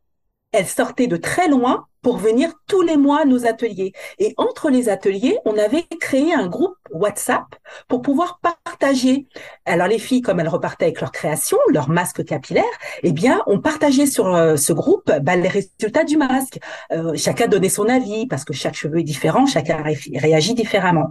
[0.52, 3.92] elle sortait de très loin pour venir tous les mois à nos ateliers.
[4.18, 7.44] Et entre les ateliers, on avait créé un groupe WhatsApp
[7.90, 9.28] pour pouvoir partager.
[9.66, 12.64] Alors les filles, comme elles repartaient avec leur création, leur masque capillaire,
[13.04, 16.60] eh bien, on partageait sur euh, ce groupe bah, les résultats du masque.
[16.94, 19.84] Euh, chacun donnait son avis parce que chaque cheveu est différent, chacun
[20.16, 21.10] réagit différemment.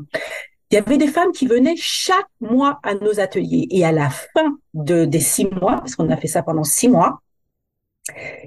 [0.70, 4.10] Il y avait des femmes qui venaient chaque mois à nos ateliers et à la
[4.10, 7.20] fin de, des six mois, parce qu'on a fait ça pendant six mois,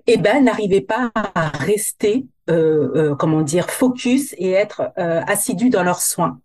[0.07, 5.69] eh ben, n'arrivaient pas à rester, euh, euh, comment dire, focus et être euh, assidus
[5.69, 6.39] dans leurs soins.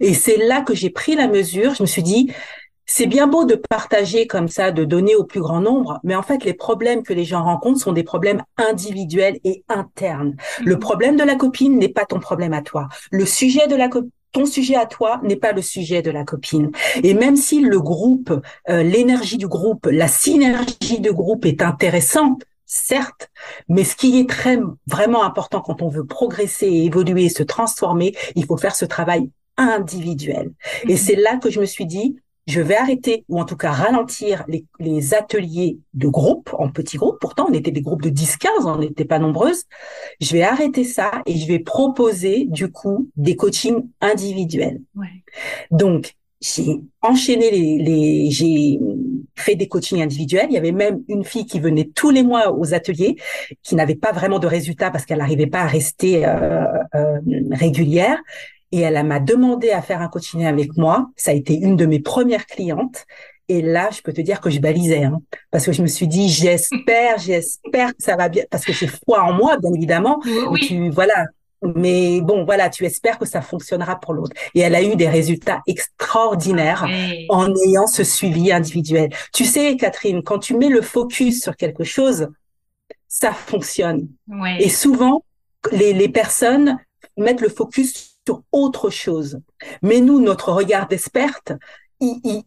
[0.00, 1.74] Et c'est là que j'ai pris la mesure.
[1.74, 2.32] Je me suis dit,
[2.86, 6.22] c'est bien beau de partager comme ça, de donner au plus grand nombre, mais en
[6.22, 10.36] fait, les problèmes que les gens rencontrent sont des problèmes individuels et internes.
[10.64, 10.80] Le mhm.
[10.80, 12.88] problème de la copine n'est pas ton problème à toi.
[13.10, 16.22] Le sujet de la copine ton sujet à toi n'est pas le sujet de la
[16.22, 16.70] copine.
[17.02, 18.30] Et même si le groupe,
[18.68, 23.30] euh, l'énergie du groupe, la synergie du groupe est intéressante, certes,
[23.68, 28.44] mais ce qui est très vraiment important quand on veut progresser, évoluer, se transformer, il
[28.44, 30.52] faut faire ce travail individuel.
[30.84, 30.96] Et mhm.
[30.96, 34.44] c'est là que je me suis dit, je vais arrêter ou en tout cas ralentir
[34.48, 37.18] les, ateliers de groupe, en petits groupes.
[37.20, 39.64] Pourtant, on était des groupes de 10-15, on n'était pas nombreuses.
[40.20, 44.80] Je vais arrêter ça et je vais proposer du coup des coachings individuels.
[45.70, 48.78] Donc, j'ai enchaîné les, les j'ai
[49.36, 50.46] fait des coachings individuels.
[50.50, 53.16] Il y avait même une fille qui venait tous les mois aux ateliers,
[53.62, 57.20] qui n'avait pas vraiment de résultats parce qu'elle n'arrivait pas à rester euh, euh,
[57.52, 58.18] régulière
[58.72, 61.10] et elle m'a demandé à faire un coaching avec moi.
[61.16, 63.06] Ça a été une de mes premières clientes.
[63.50, 66.06] Et là, je peux te dire que je balisais, hein, parce que je me suis
[66.06, 70.20] dit, j'espère, j'espère que ça va bien, parce que j'ai froid en moi, bien évidemment.
[70.50, 70.60] Oui.
[70.60, 71.24] Tu, voilà.
[71.62, 74.34] Mais bon, voilà, tu espères que ça fonctionnera pour l'autre.
[74.54, 76.86] Et elle a eu des résultats extraordinaires
[77.28, 79.10] en ayant ce suivi individuel.
[79.32, 82.28] Tu sais, Catherine, quand tu mets le focus sur quelque chose,
[83.08, 84.08] ça fonctionne.
[84.60, 85.24] Et souvent,
[85.72, 86.78] les, les personnes
[87.16, 89.40] mettent le focus sur autre chose.
[89.82, 91.52] Mais nous, notre regard d'experte,
[92.00, 92.42] il,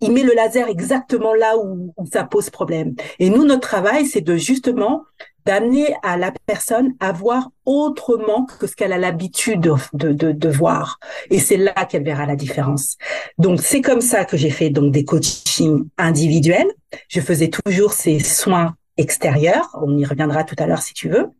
[0.00, 2.94] il, met le laser exactement là où, ça pose problème.
[3.18, 5.02] Et nous, notre travail, c'est de justement
[5.48, 9.60] d'amener à la personne à voir autrement que ce qu'elle a l'habitude
[9.94, 11.00] de, de, de, voir.
[11.30, 12.98] Et c'est là qu'elle verra la différence.
[13.38, 16.68] Donc, c'est comme ça que j'ai fait donc des coachings individuels.
[17.08, 19.74] Je faisais toujours ces soins extérieurs.
[19.80, 21.30] On y reviendra tout à l'heure si tu veux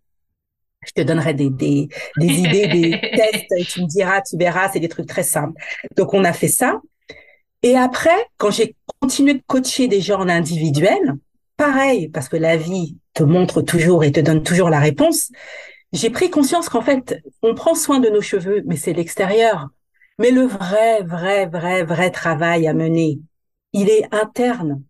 [0.86, 4.70] je te donnerai des, des, des idées, des tests, et tu me diras, tu verras,
[4.72, 5.60] c'est des trucs très simples.
[5.96, 6.80] Donc, on a fait ça.
[7.62, 11.16] Et après, quand j'ai continué de coacher des gens en individuel,
[11.56, 15.32] pareil, parce que la vie te montre toujours et te donne toujours la réponse,
[15.92, 19.68] j'ai pris conscience qu'en fait, on prend soin de nos cheveux, mais c'est l'extérieur.
[20.18, 23.18] Mais le vrai, vrai, vrai, vrai travail à mener,
[23.72, 24.82] il est interne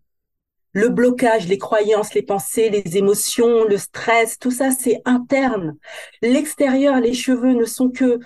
[0.71, 5.75] le blocage, les croyances, les pensées, les émotions, le stress, tout ça, c'est interne.
[6.21, 8.19] L'extérieur, les cheveux ne sont que,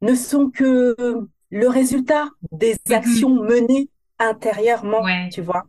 [0.00, 0.96] ne sont que
[1.50, 2.94] le résultat des mm-hmm.
[2.94, 5.66] actions menées intérieurement, tu vois.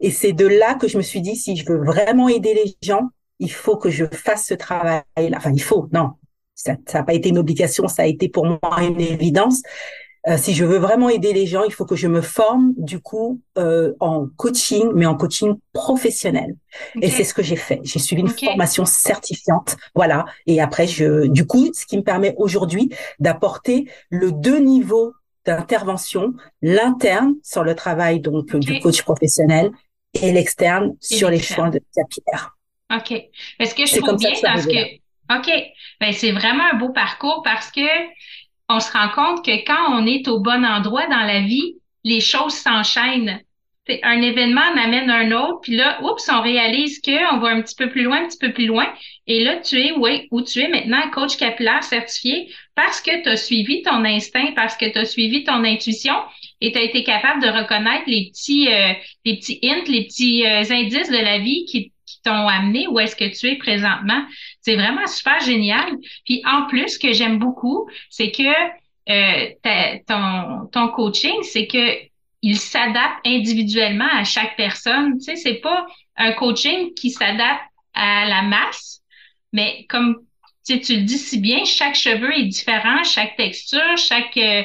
[0.00, 2.76] Et c'est de là que je me suis dit, si je veux vraiment aider les
[2.82, 5.36] gens, il faut que je fasse ce travail-là.
[5.36, 6.12] Enfin, il faut, non.
[6.54, 9.60] Ça n'a pas été une obligation, ça a été pour moi une évidence.
[10.28, 12.98] Euh, si je veux vraiment aider les gens, il faut que je me forme du
[12.98, 16.56] coup euh, en coaching, mais en coaching professionnel.
[17.00, 17.80] Et c'est ce que j'ai fait.
[17.84, 20.24] J'ai suivi une formation certifiante, voilà.
[20.46, 25.12] Et après, je, du coup, ce qui me permet aujourd'hui d'apporter le deux niveaux
[25.46, 26.32] d'intervention,
[26.62, 29.70] l'interne sur le travail donc du coach professionnel
[30.20, 32.56] et l'externe sur les soins de capillaire.
[32.94, 33.12] OK.
[33.58, 34.96] Est-ce que je trouve bien parce que
[35.34, 35.50] OK.
[36.00, 37.80] Ben, c'est vraiment un beau parcours parce que
[38.68, 42.20] on se rend compte que quand on est au bon endroit dans la vie, les
[42.20, 43.40] choses s'enchaînent.
[44.02, 47.76] Un événement en amène un autre, puis là, oups, on réalise qu'on va un petit
[47.76, 48.86] peu plus loin, un petit peu plus loin.
[49.26, 53.28] Et là, tu es oui, où tu es maintenant coach capillaire certifié parce que tu
[53.28, 56.14] as suivi ton instinct, parce que tu as suivi ton intuition
[56.60, 58.92] et tu as été capable de reconnaître les petits, euh,
[59.24, 63.00] les petits hints, les petits euh, indices de la vie qui, qui t'ont amené où
[63.00, 64.24] est-ce que tu es présentement.
[64.60, 65.96] C'est vraiment super génial.
[66.24, 68.42] Puis en plus, ce que j'aime beaucoup, c'est que
[69.08, 72.06] euh, ton, ton coaching, c'est que
[72.42, 75.18] il s'adapte individuellement à chaque personne.
[75.18, 75.84] Tu sais, c'est pas
[76.16, 77.62] un coaching qui s'adapte
[77.94, 78.95] à la masse,
[79.56, 80.26] mais comme
[80.66, 84.62] tu, le dis si bien, chaque cheveu est différent, chaque texture, chaque euh,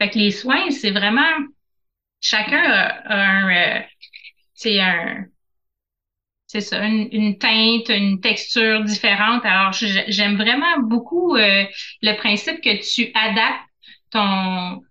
[0.00, 1.32] fait que les soins, c'est vraiment
[2.20, 3.82] chacun a, un euh,
[4.54, 5.24] c'est un
[6.46, 9.44] c'est ça, une, teinte, une texture différente.
[9.44, 11.64] Alors, j'aime vraiment beaucoup euh,
[12.00, 13.68] le principe que tu adaptes
[14.10, 14.82] ton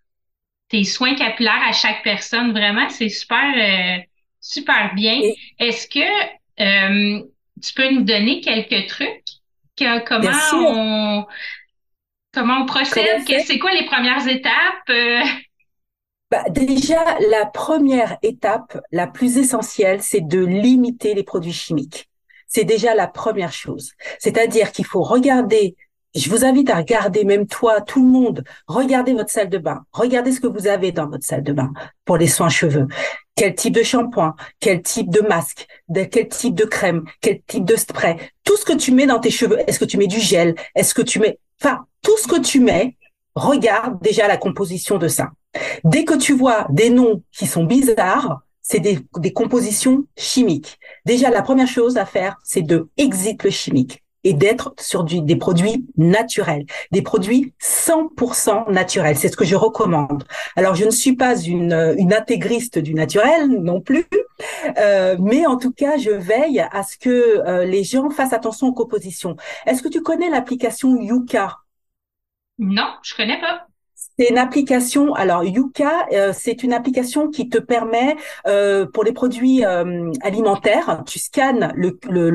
[0.69, 2.52] tes soins capillaires à chaque personne.
[2.52, 4.04] Vraiment, c'est super, euh,
[4.39, 5.19] super bien.
[5.58, 6.00] Est-ce que
[6.60, 7.23] euh,
[7.61, 9.23] tu peux nous donner quelques trucs?
[9.75, 11.25] Que, comment on
[12.33, 13.23] comment on procède?
[13.45, 14.91] C'est quoi les premières étapes?
[16.29, 22.09] Bah, déjà, la première étape, la plus essentielle, c'est de limiter les produits chimiques.
[22.47, 23.93] C'est déjà la première chose.
[24.19, 25.75] C'est-à-dire qu'il faut regarder,
[26.17, 29.84] je vous invite à regarder, même toi, tout le monde, regardez votre salle de bain,
[29.91, 31.71] regardez ce que vous avez dans votre salle de bain
[32.06, 32.88] pour les soins cheveux.
[33.36, 37.75] Quel type de shampoing, quel type de masque, quel type de crème, quel type de
[37.75, 39.60] spray, tout ce que tu mets dans tes cheveux.
[39.67, 40.56] Est-ce que tu mets du gel?
[40.73, 42.97] Est-ce que tu mets, enfin, tout ce que tu mets,
[43.36, 45.30] regarde déjà la composition de ça.
[45.84, 50.77] Dès que tu vois des noms qui sont bizarres, c'est des, compositions chimiques.
[51.06, 55.36] Déjà, la première chose à faire, c'est de exit le chimique et d'être sur des
[55.36, 59.17] produits naturels, des produits 100% naturels.
[59.17, 60.23] C'est ce que je recommande.
[60.56, 61.73] Alors, je ne suis pas une,
[62.12, 64.08] intégriste du naturel non plus,
[64.77, 68.67] euh, mais en tout cas, je veille à ce que euh, les gens fassent attention
[68.67, 69.36] aux compositions.
[69.65, 71.58] Est-ce que tu connais l'application Yuka?
[72.58, 73.67] Non, je connais pas.
[74.19, 75.13] C'est une application.
[75.13, 78.15] Alors Yuka, euh, c'est une application qui te permet
[78.47, 82.32] euh, pour les produits euh, alimentaires, tu scannes le, le,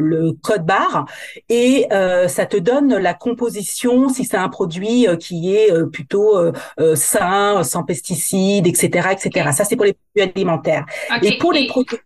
[0.00, 1.06] le, code barre
[1.48, 1.86] et
[2.28, 6.36] ça te donne la composition si c'est un produit qui est plutôt
[6.94, 9.50] sain, sans pesticides, etc., etc.
[9.52, 10.86] Ça c'est pour les produits alimentaires.
[11.22, 11.98] Et pour les produits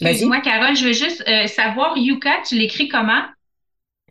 [0.00, 3.22] Excuse-moi, Carole, je veux juste savoir, Yuka, tu l'écris comment?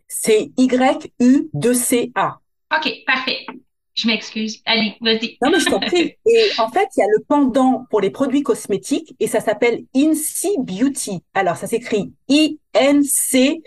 [0.08, 2.38] C'est Y-U-2-C-A.
[2.76, 3.46] OK, parfait.
[3.94, 4.62] Je m'excuse.
[4.66, 5.36] Allez, vas-y.
[5.42, 6.16] Non, mais je t'en prie.
[6.26, 9.84] Et en fait, il y a le pendant pour les produits cosmétiques et ça s'appelle
[9.94, 11.20] INSI Beauty.
[11.34, 13.62] Alors, ça s'écrit I-N-C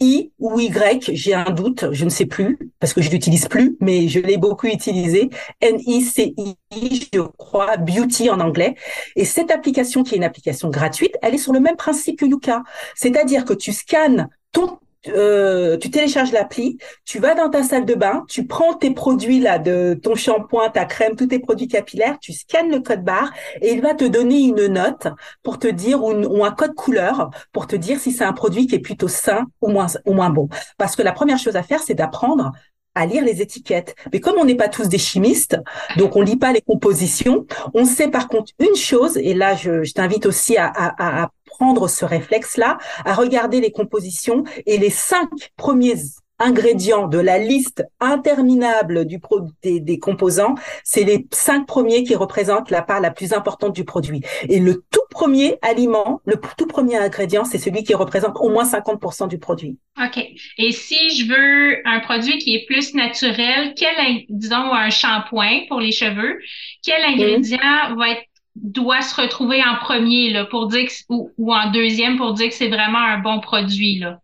[0.00, 3.76] I ou Y, j'ai un doute, je ne sais plus, parce que je l'utilise plus,
[3.80, 5.30] mais je l'ai beaucoup utilisé.
[5.60, 8.74] N-I-C-I, je crois, Beauty en anglais.
[9.14, 12.26] Et cette application, qui est une application gratuite, elle est sur le même principe que
[12.26, 12.62] Yuka.
[12.94, 17.94] C'est-à-dire que tu scannes ton euh, tu télécharges l'appli, tu vas dans ta salle de
[17.94, 22.18] bain, tu prends tes produits là, de ton shampoing, ta crème, tous tes produits capillaires,
[22.20, 25.08] tu scannes le code barre et il va te donner une note
[25.42, 28.74] pour te dire ou, un code couleur pour te dire si c'est un produit qui
[28.74, 30.48] est plutôt sain ou moins ou moins bon.
[30.78, 32.52] Parce que la première chose à faire, c'est d'apprendre
[32.94, 33.94] à lire les étiquettes.
[34.12, 35.58] Mais comme on n'est pas tous des chimistes,
[35.98, 39.92] donc on lit pas les compositions, on sait par contre une chose, et là je,
[39.92, 45.96] t'invite aussi à prendre ce réflexe-là, à regarder les compositions et les cinq premiers
[46.38, 52.14] ingrédients de la liste interminable du pro des, des composants, c'est les cinq premiers qui
[52.14, 54.20] représentent la part la plus importante du produit.
[54.50, 58.64] Et le tout premier aliment, le tout premier ingrédient, c'est celui qui représente au moins
[58.64, 59.78] 50% du produit.
[59.98, 60.22] OK.
[60.58, 63.96] Et si je veux un produit qui est plus naturel, quel,
[64.28, 66.38] disons, un shampoing pour les cheveux,
[66.84, 68.24] quel ingrédient va être
[68.56, 72.54] doit se retrouver en premier là, pour dire ou, ou, en deuxième pour dire que
[72.54, 74.20] c'est vraiment un bon produit là?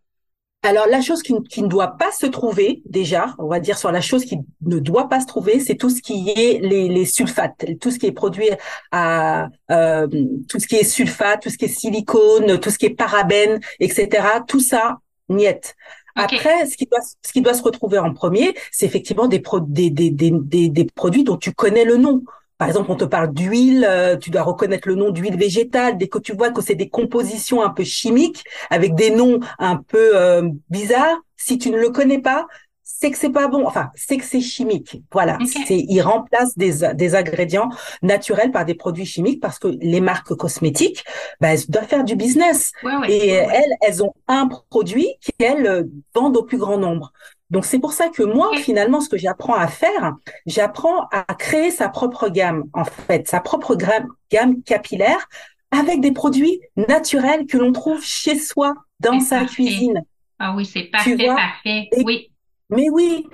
[0.64, 3.90] Alors la chose qui, qui, ne doit pas se trouver déjà, on va dire sur
[3.90, 7.04] la chose qui ne doit pas se trouver, c'est tout ce qui est les, les,
[7.04, 8.48] sulfates, tout ce qui est produit
[8.92, 10.06] à euh,
[10.48, 13.58] tout ce qui est sulfate, tout ce qui est silicone, tout ce qui est parabène,
[13.80, 14.24] etc.
[14.46, 15.74] Tout ça, niette.
[16.14, 19.58] Après, ce qui doit ce qui doit se retrouver en premier, c'est effectivement des, pro,
[19.60, 22.22] des, des, des, des produits dont tu connais le nom.
[22.62, 25.98] Par exemple, on te parle d'huile, euh, tu dois reconnaître le nom d'huile végétale.
[25.98, 29.78] Dès que tu vois que c'est des compositions un peu chimiques, avec des noms un
[29.78, 32.46] peu euh, bizarres, si tu ne le connais pas,
[32.84, 33.66] c'est que c'est pas bon.
[33.66, 35.02] Enfin, c'est que c'est chimique.
[35.10, 35.38] Voilà.
[35.66, 37.68] C'est, il remplace des, des ingrédients
[38.00, 41.02] naturels par des produits chimiques parce que les marques cosmétiques,
[41.40, 42.70] ben, elles doivent faire du business.
[43.08, 47.12] et elles, elles ont un produit qu'elles vendent au plus grand nombre.
[47.52, 50.14] Donc c'est pour ça que moi, finalement, ce que j'apprends à faire,
[50.46, 55.28] j'apprends à créer sa propre gamme, en fait, sa propre gamme capillaire
[55.70, 60.02] avec des produits naturels que l'on trouve chez soi, dans sa cuisine.
[60.38, 61.90] Ah oui, c'est parfait, parfait.
[62.04, 62.30] oui.
[62.70, 63.26] Mais oui,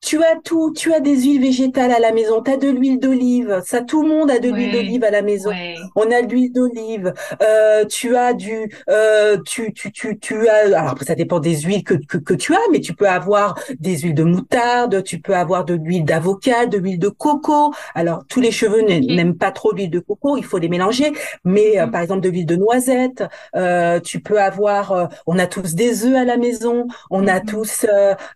[0.00, 3.00] tu as tout, tu as des huiles végétales à la maison, tu as de l'huile
[3.00, 5.50] d'olive, ça tout le monde a de l'huile d'olive à la maison.
[5.96, 10.78] On a de l'huile d'olive, euh, tu as du euh, tu, tu tu tu as
[10.78, 13.98] alors ça dépend des huiles que, que, que tu as mais tu peux avoir des
[13.98, 17.72] huiles de moutarde, tu peux avoir de l'huile d'avocat, de l'huile de coco.
[17.94, 21.12] Alors tous les cheveux n'aiment pas trop l'huile de coco, il faut les mélanger,
[21.44, 21.90] mais euh, mm.
[21.90, 23.24] par exemple de l'huile de noisette,
[23.56, 27.40] euh, tu peux avoir euh, on a tous des œufs à la maison, on a
[27.40, 27.46] mm-hmm.
[27.46, 27.86] tous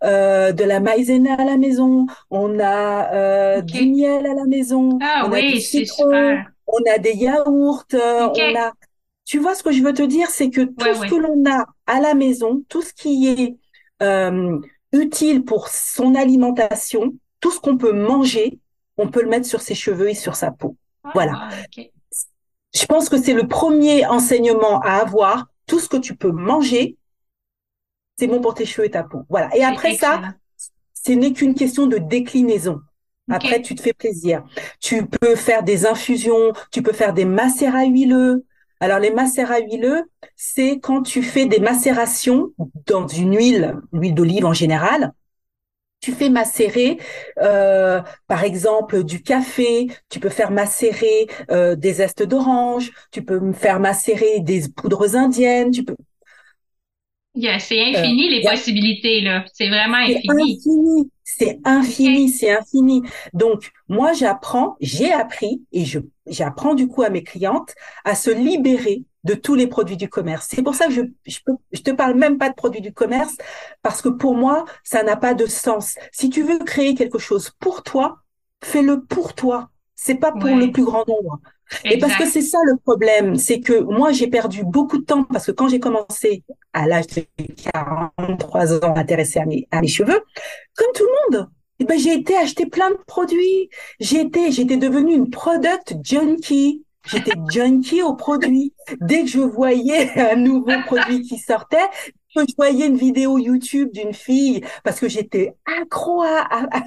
[0.03, 5.25] de la maïzena à la maison, on a euh, du miel à la maison, ah,
[5.27, 8.73] on oui, a du citron, on a des yaourts, euh, on a.
[9.25, 11.67] Tu vois ce que je veux te dire, c'est que tout ce que l'on a
[11.87, 13.57] à la maison, tout ce qui est
[14.03, 14.59] euh,
[14.93, 18.59] utile pour son alimentation, tout ce qu'on peut manger,
[18.97, 20.77] on peut le mettre sur ses cheveux et sur sa peau.
[21.05, 21.49] Ah, voilà.
[22.75, 25.47] Je pense que c'est le premier enseignement à avoir.
[25.67, 26.97] Tout ce que tu peux manger,
[28.19, 29.25] c'est bon pour tes cheveux et ta peau.
[29.29, 29.49] Voilà.
[29.57, 30.21] Et après ça,
[31.05, 32.81] ce n'est qu'une question de déclinaison.
[33.31, 34.45] Après, tu te fais plaisir.
[34.81, 38.45] Tu peux faire des infusions, tu peux faire des macérats huileux.
[38.81, 40.03] Alors, les macérats huileux,
[40.37, 42.51] c'est quand tu fais des macérations
[42.87, 45.13] dans une huile, l'huile d'olive en général.
[46.01, 46.99] Tu fais macérer,
[47.43, 49.89] euh, par exemple, du café.
[50.09, 52.91] Tu peux faire macérer euh, des zestes d'orange.
[53.13, 55.71] Tu peux faire macérer des poudres indiennes.
[55.71, 55.95] Tu peux
[57.61, 59.45] c'est infini les possibilités, là.
[59.53, 61.11] C'est vraiment infini.
[61.25, 63.03] C'est infini, c'est infini.
[63.33, 68.31] Donc, moi, j'apprends, j'ai appris et je, j'apprends du coup à mes clientes à se
[68.31, 70.49] libérer de tous les produits du commerce.
[70.51, 72.93] C'est pour ça que je, je, peux, je te parle même pas de produits du
[72.93, 73.37] commerce
[73.83, 75.95] parce que pour moi, ça n'a pas de sens.
[76.13, 78.19] Si tu veux créer quelque chose pour toi,
[78.63, 79.71] fais-le pour toi.
[79.95, 81.41] C'est pas pour le plus grand nombre.
[81.85, 85.25] Et parce que c'est ça le problème, c'est que moi j'ai perdu beaucoup de temps
[85.25, 87.25] parce que quand j'ai commencé à l'âge de
[87.73, 90.21] 43 ans à m'intéresser à mes, à mes cheveux,
[90.77, 91.49] comme tout le monde,
[91.81, 93.71] eh ben, j'ai été acheter plein de produits.
[94.01, 96.85] J'ai été, j'étais devenue une product junkie.
[97.07, 98.75] J'étais junkie aux produits.
[99.01, 101.89] Dès que je voyais un nouveau produit qui sortait,
[102.37, 106.83] je voyais une vidéo YouTube d'une fille parce que j'étais accro à, à,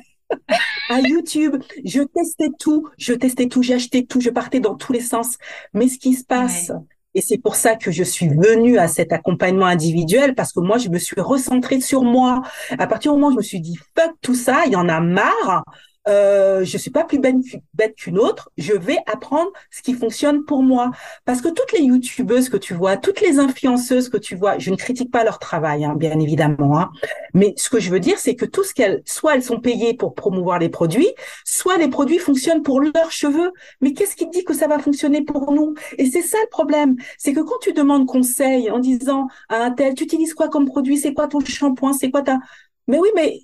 [0.90, 1.58] YouTube.
[1.86, 5.38] Je testais tout, je testais tout, j'achetais tout, je partais dans tous les sens.
[5.74, 6.72] Mais ce qui se passe,
[7.16, 10.78] et c'est pour ça que je suis venue à cet accompagnement individuel parce que moi,
[10.78, 12.42] je me suis recentrée sur moi.
[12.78, 14.90] À partir du moment où je me suis dit, fuck tout ça, il y en
[14.90, 15.64] a marre,
[16.08, 20.64] euh, je suis pas plus bête qu'une autre, je vais apprendre ce qui fonctionne pour
[20.64, 20.92] moi.
[21.26, 24.72] Parce que toutes les youtubeuses que tu vois, toutes les influenceuses que tu vois, je
[24.72, 26.80] ne critique pas leur travail, hein, bien évidemment.
[26.80, 26.92] Hein,
[27.34, 29.94] mais ce que je veux dire, c'est que tout ce qu'elles, soit elles sont payées
[29.94, 31.10] pour promouvoir les produits,
[31.46, 33.52] soit les produits fonctionnent pour leurs cheveux.
[33.82, 35.74] Mais qu'est-ce qui dit que ça va fonctionner pour nous?
[35.98, 39.72] Et c'est ça le problème, c'est que quand tu demandes conseil en disant à un
[39.72, 42.40] tel, tu utilises quoi comme produit, c'est quoi ton shampoing, c'est quoi ta...
[42.88, 43.40] Mais oui, mais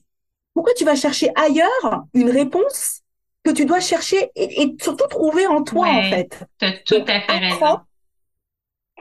[0.54, 3.02] pourquoi tu vas chercher ailleurs une réponse
[3.44, 6.46] que tu dois chercher et, surtout trouver en toi, en fait?
[6.60, 7.80] Tu as tout à fait raison.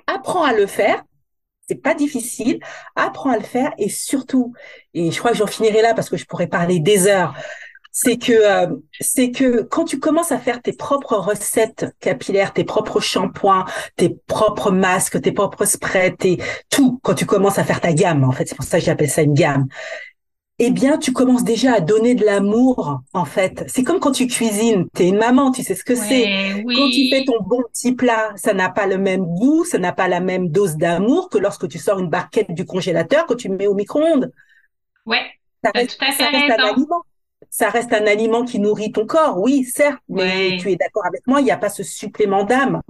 [0.06, 1.02] Apprends à le faire.
[1.68, 2.60] C'est pas difficile.
[2.96, 4.54] Apprends à le faire et surtout,
[4.94, 7.34] et je crois que j'en finirai là parce que je pourrais parler des heures,
[8.00, 12.64] c'est que euh, c'est que quand tu commences à faire tes propres recettes capillaires, tes
[12.64, 13.64] propres shampoings,
[13.96, 16.38] tes propres masques, tes propres sprays, tes
[16.70, 19.10] tout, quand tu commences à faire ta gamme, en fait, c'est pour ça que j'appelle
[19.10, 19.66] ça une gamme
[20.60, 23.64] eh bien, tu commences déjà à donner de l'amour, en fait.
[23.68, 26.64] C'est comme quand tu cuisines, tu es une maman, tu sais ce que c'est.
[26.64, 29.92] Quand tu fais ton bon petit plat, ça n'a pas le même goût, ça n'a
[29.92, 33.48] pas la même dose d'amour que lorsque tu sors une barquette du congélateur que tu
[33.48, 34.32] mets au micro-ondes.
[35.06, 35.22] Ouais,
[35.62, 37.02] ça reste, tout à fait un aliment.
[37.50, 41.26] Ça reste un aliment qui nourrit ton corps, oui, certes, mais tu es d'accord avec
[41.26, 42.82] moi, il n'y a pas ce supplément d'âme.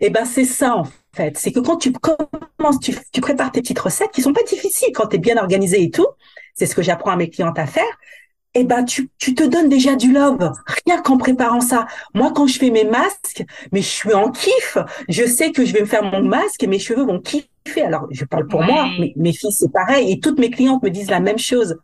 [0.00, 0.84] Eh ben, c'est ça, en
[1.14, 1.38] fait.
[1.38, 4.92] C'est que quand tu commences, tu, tu prépares tes petites recettes qui sont pas difficiles
[4.92, 6.08] quand tu es bien organisé et tout,
[6.54, 7.84] c'est ce que j'apprends à mes clientes à faire,
[8.54, 10.52] eh ben tu, tu te donnes déjà du love
[10.86, 11.86] rien qu'en préparant ça.
[12.14, 14.78] Moi quand je fais mes masques, mais je suis en kiff.
[15.08, 17.48] Je sais que je vais me faire mon masque et mes cheveux vont kiffer.
[17.84, 20.90] Alors je parle pour moi, mais mes filles c'est pareil et toutes mes clientes me
[20.90, 21.78] disent la même chose.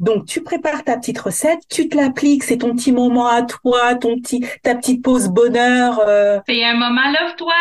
[0.00, 3.94] Donc tu prépares ta petite recette, tu te l'appliques, c'est ton petit moment à toi,
[3.94, 6.00] ton petit ta petite pause bonheur.
[6.06, 6.40] Euh...
[6.48, 7.54] C'est un moment love toi.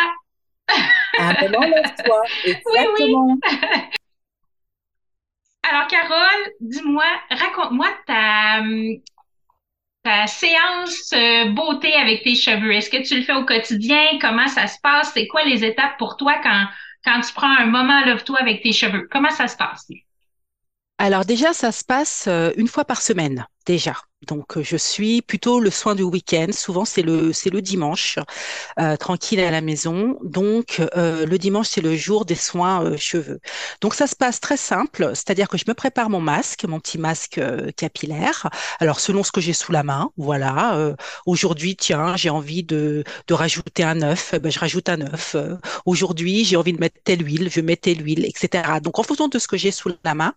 [1.19, 2.21] un moment love toi.
[2.45, 3.37] Exactement.
[3.47, 3.97] Oui, oui.
[5.69, 8.61] Alors, Carole, dis-moi, raconte-moi ta,
[10.27, 12.71] séance euh, beauté avec tes cheveux.
[12.71, 14.19] Est-ce que tu le fais au quotidien?
[14.21, 15.11] Comment ça se passe?
[15.13, 16.65] C'est quoi les étapes pour toi quand,
[17.03, 19.07] quand tu prends un moment love-toi avec tes cheveux?
[19.11, 19.87] Comment ça se passe?
[20.99, 23.95] Alors déjà, ça se passe euh, une fois par semaine, déjà.
[24.27, 26.47] Donc, euh, je suis plutôt le soin du week-end.
[26.51, 28.19] Souvent, c'est le, c'est le dimanche,
[28.79, 30.17] euh, tranquille à la maison.
[30.23, 33.39] Donc, euh, le dimanche, c'est le jour des soins cheveux.
[33.81, 36.97] Donc, ça se passe très simple, c'est-à-dire que je me prépare mon masque, mon petit
[36.97, 37.39] masque
[37.77, 38.49] capillaire.
[38.79, 40.95] Alors, selon ce que j'ai sous la main, voilà.
[41.25, 45.35] Aujourd'hui, tiens, j'ai envie de, de rajouter un œuf, ben, je rajoute un œuf.
[45.85, 48.79] Aujourd'hui, j'ai envie de mettre telle huile, je mets telle huile, etc.
[48.81, 50.33] Donc, en fonction de ce que j'ai sous la main,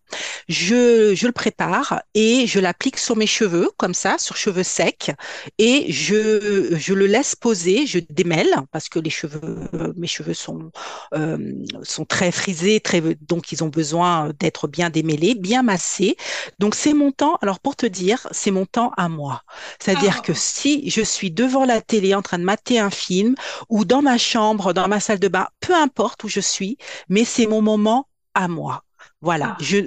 [0.49, 5.13] je, je le prépare et je l'applique sur mes cheveux comme ça sur cheveux secs
[5.59, 10.71] et je, je le laisse poser, je démêle parce que les cheveux, mes cheveux sont,
[11.15, 16.17] euh, sont très frisés, très, donc ils ont besoin d'être bien démêlés, bien massés.
[16.59, 19.43] Donc c'est mon temps, alors pour te dire, c'est mon temps à moi.
[19.79, 20.37] C'est-à-dire que ah.
[20.37, 23.35] si je suis devant la télé en train de mater un film
[23.69, 26.77] ou dans ma chambre, dans ma salle de bain, peu importe où je suis,
[27.09, 28.85] mais c'est mon moment à moi.
[29.21, 29.57] Voilà.
[29.59, 29.63] Ah.
[29.63, 29.79] Je,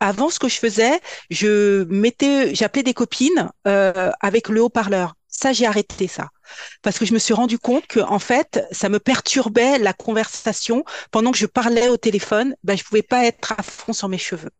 [0.00, 1.00] avant, ce que je faisais,
[1.30, 5.14] je mettais, j'appelais des copines euh, avec le haut-parleur.
[5.28, 6.28] Ça, j'ai arrêté ça
[6.82, 10.84] parce que je me suis rendu compte que en fait, ça me perturbait la conversation
[11.10, 12.54] pendant que je parlais au téléphone.
[12.64, 14.50] Ben, je pouvais pas être à fond sur mes cheveux.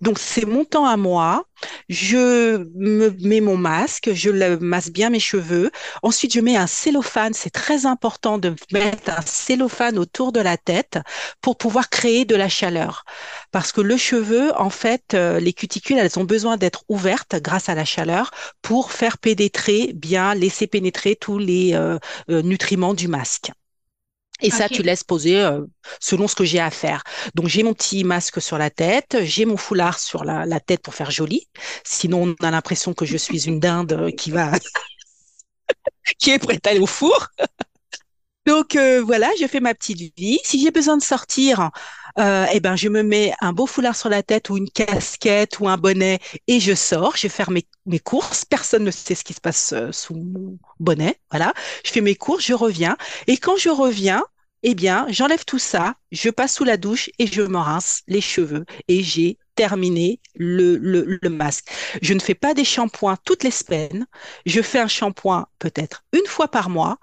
[0.00, 1.44] Donc c'est mon temps à moi.
[1.88, 5.70] Je me mets mon masque, je le masse bien mes cheveux.
[6.02, 7.32] Ensuite, je mets un cellophane.
[7.32, 10.98] C'est très important de mettre un cellophane autour de la tête
[11.40, 13.04] pour pouvoir créer de la chaleur.
[13.52, 17.68] Parce que le cheveu, en fait, euh, les cuticules, elles ont besoin d'être ouvertes grâce
[17.68, 18.30] à la chaleur
[18.62, 21.98] pour faire pénétrer bien, laisser pénétrer tous les euh,
[22.30, 23.50] euh, nutriments du masque.
[24.42, 25.62] Et ça, tu laisses poser euh,
[26.00, 27.02] selon ce que j'ai à faire.
[27.34, 30.94] Donc, j'ai mon petit masque sur la tête, j'ai mon foulard sur la, tête pour
[30.94, 31.48] faire joli.
[31.84, 34.52] Sinon, on a l'impression que je suis une dinde qui va,
[36.18, 37.28] qui est prête à aller au four.
[38.46, 40.38] Donc voilà, je fais ma petite vie.
[40.44, 41.70] Si j'ai besoin de sortir,
[42.18, 45.60] euh, eh ben je me mets un beau foulard sur la tête ou une casquette
[45.60, 48.44] ou un bonnet et je sors, je vais faire mes, mes courses.
[48.44, 51.20] Personne ne sait ce qui se passe euh, sous mon bonnet.
[51.30, 51.52] Voilà,
[51.84, 52.96] je fais mes courses, je reviens
[53.26, 54.24] et quand je reviens,
[54.62, 58.20] eh bien, j'enlève tout ça, je passe sous la douche et je me rince les
[58.22, 61.68] cheveux et j'ai terminé le, le, le, masque.
[62.02, 64.06] Je ne fais pas des shampoings toutes les semaines.
[64.44, 66.98] Je fais un shampoing peut-être une fois par mois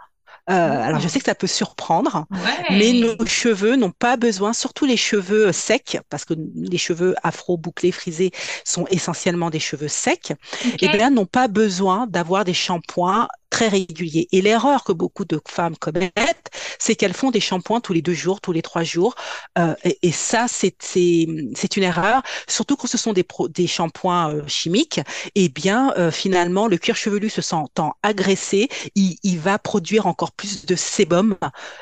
[0.47, 2.25] alors, je sais que ça peut surprendre,
[2.69, 7.57] mais nos cheveux n'ont pas besoin, surtout les cheveux secs, parce que les cheveux afro,
[7.57, 8.31] bouclés, frisés
[8.65, 13.67] sont essentiellement des cheveux secs, et eh bien, n'ont pas besoin d'avoir des shampoings très
[13.67, 14.27] réguliers.
[14.31, 16.49] Et l'erreur que beaucoup de femmes commettent,
[16.79, 19.13] c'est qu'elles font des shampoings tous les deux jours, tous les trois jours.
[19.59, 25.01] Euh, et, ça, c'est une erreur, surtout quand ce sont des shampoings euh, chimiques.
[25.35, 30.31] Eh bien, euh, finalement, le cuir chevelu se sentant agressé, il, il va produire encore
[30.31, 31.37] plus de sébum.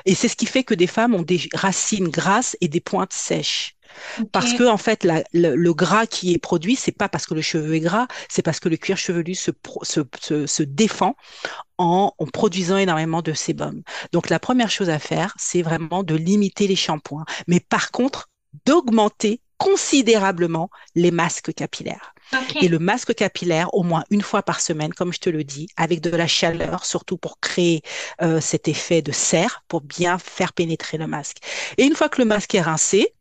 [0.05, 3.13] Et c'est ce qui fait que des femmes ont des racines grasses et des pointes
[3.13, 3.78] sèches.
[4.31, 7.33] Parce que en fait, la, le, le, gras qui est produit, c'est pas parce que
[7.33, 9.51] le cheveu est gras, c'est parce que le cuir chevelu se,
[9.83, 11.15] se, se, se défend
[11.77, 13.83] en, en, produisant énormément de sébum.
[14.11, 18.29] Donc la première chose à faire, c'est vraiment de limiter les shampoings, mais par contre
[18.65, 22.15] d'augmenter considérablement les masques capillaires.
[22.33, 22.65] Okay.
[22.65, 25.67] Et le masque capillaire, au moins une fois par semaine, comme je te le dis,
[25.77, 27.83] avec de la chaleur, surtout pour créer
[28.23, 31.37] euh, cet effet de serre, pour bien faire pénétrer le masque.
[31.77, 33.13] Et une fois que le masque est rincé,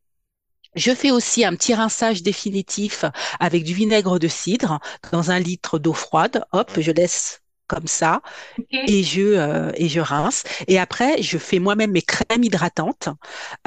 [0.75, 3.05] je fais aussi un petit rinçage définitif
[3.41, 4.81] avec du vinaigre de cidre
[5.13, 6.45] dans un litre d'eau froide.
[6.53, 7.41] Hop, je laisse
[7.71, 8.21] comme ça
[8.59, 8.83] okay.
[8.89, 10.43] et je euh, et je rince.
[10.67, 13.09] Et après je fais moi-même mes crèmes hydratantes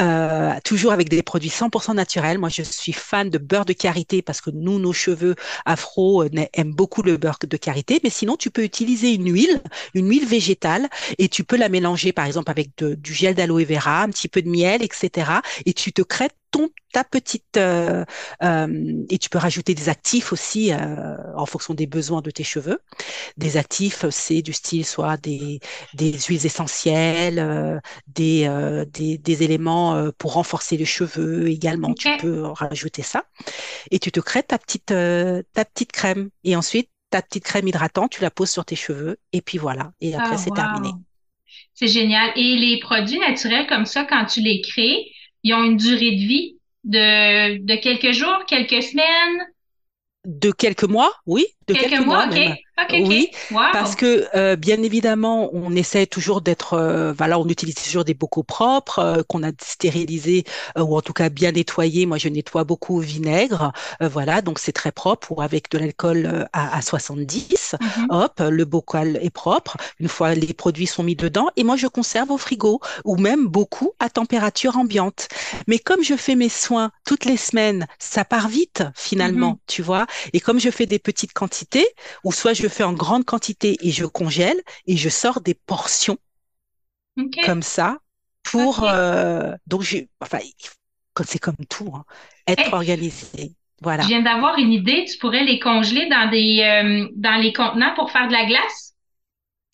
[0.01, 2.37] euh, toujours avec des produits 100% naturels.
[2.37, 5.35] Moi je suis fan de beurre de karité parce que nous nos cheveux
[5.65, 8.01] afro euh, aiment beaucoup le beurre de karité.
[8.03, 9.61] Mais sinon tu peux utiliser une huile
[9.93, 13.63] une huile végétale et tu peux la mélanger par exemple avec de, du gel d'aloe
[13.63, 15.31] vera un petit peu de miel etc
[15.65, 18.05] et tu te crées ton, ta petite euh,
[18.43, 22.43] euh, et tu peux rajouter des actifs aussi euh, en fonction des besoins de tes
[22.43, 22.79] cheveux.
[23.37, 25.59] Des actifs, c'est du style soit des,
[25.95, 31.89] des huiles essentielles, euh, des, euh, des, des éléments pour renforcer les cheveux également.
[31.89, 32.17] Okay.
[32.17, 33.23] Tu peux rajouter ça
[33.89, 34.93] et tu te crées ta petite
[35.53, 39.17] ta petite crème et ensuite ta petite crème hydratante, tu la poses sur tes cheveux
[39.33, 39.91] et puis voilà.
[40.01, 40.55] Et après, ah, c'est wow.
[40.55, 40.89] terminé.
[41.73, 42.31] C'est génial.
[42.35, 45.12] Et les produits naturels comme ça, quand tu les crées,
[45.43, 49.41] ils ont une durée de vie de, de quelques jours, quelques semaines?
[50.25, 51.45] De quelques mois, oui.
[51.67, 52.63] De quelques, quelques mois, mois okay.
[52.81, 53.59] Okay, oui, wow.
[53.71, 58.15] parce que euh, bien évidemment, on essaie toujours d'être, euh, voilà, on utilise toujours des
[58.15, 60.43] bocaux propres euh, qu'on a stérilisés
[60.75, 62.07] ou en tout cas bien nettoyés.
[62.07, 66.47] Moi, je nettoie beaucoup au vinaigre, voilà, donc c'est très propre ou avec de l'alcool
[66.51, 67.75] à, à, 70.
[67.79, 68.05] Mm -hmm.
[68.09, 69.77] Hop, le bocal est propre.
[69.99, 73.47] Une fois les produits sont mis dedans, et moi je conserve au frigo ou même
[73.47, 75.27] beaucoup à température ambiante.
[75.67, 79.73] Mais comme je fais mes soins toutes les semaines, ça part vite finalement, mm -hmm.
[79.75, 80.05] tu vois.
[80.35, 81.52] Et comme je fais des petites quantités,
[82.23, 86.17] ou soit je fais en grande quantité et je congèle et je sors des portions
[87.17, 87.41] okay.
[87.41, 87.97] comme ça
[88.43, 88.91] pour okay.
[88.93, 90.39] euh, donc je enfin
[91.25, 92.03] c'est comme tout hein,
[92.47, 92.73] être hey.
[92.73, 93.51] organisé
[93.81, 97.53] voilà je viens d'avoir une idée tu pourrais les congeler dans des euh, dans les
[97.53, 98.92] contenants pour faire de la glace?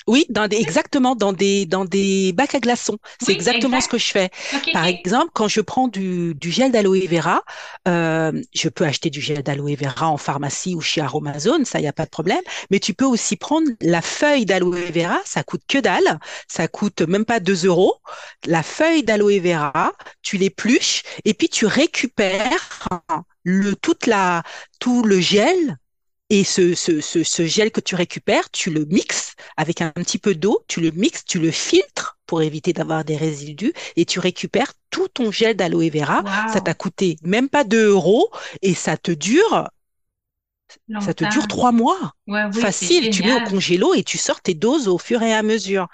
[0.09, 2.97] Oui, dans des, exactement dans des dans des bacs à glaçons.
[3.21, 3.81] C'est oui, exactement exact.
[3.81, 4.29] ce que je fais.
[4.51, 4.91] Okay, Par okay.
[4.99, 7.43] exemple, quand je prends du, du gel d'aloe vera,
[7.87, 11.87] euh, je peux acheter du gel d'aloe vera en pharmacie ou chez Aromazone, ça y
[11.87, 12.41] a pas de problème.
[12.71, 17.01] Mais tu peux aussi prendre la feuille d'aloe vera, ça coûte que dalle, ça coûte
[17.03, 17.93] même pas 2 euros.
[18.47, 19.93] La feuille d'aloe vera,
[20.23, 22.89] tu l'épluches et puis tu récupères
[23.43, 24.43] le toute la
[24.79, 25.77] tout le gel
[26.29, 30.19] et ce, ce, ce, ce, gel que tu récupères, tu le mixes avec un petit
[30.19, 34.19] peu d'eau, tu le mixes, tu le filtres pour éviter d'avoir des résidus et tu
[34.19, 36.19] récupères tout ton gel d'aloe vera.
[36.21, 36.53] Wow.
[36.53, 38.29] Ça t'a coûté même pas 2 euros
[38.61, 39.67] et ça te dure
[40.87, 41.05] Longtemps.
[41.05, 42.13] Ça te dure trois mois.
[42.27, 43.09] Ouais, oui, Facile.
[43.09, 45.87] Tu mets au congélo et tu sors tes doses au fur et à mesure.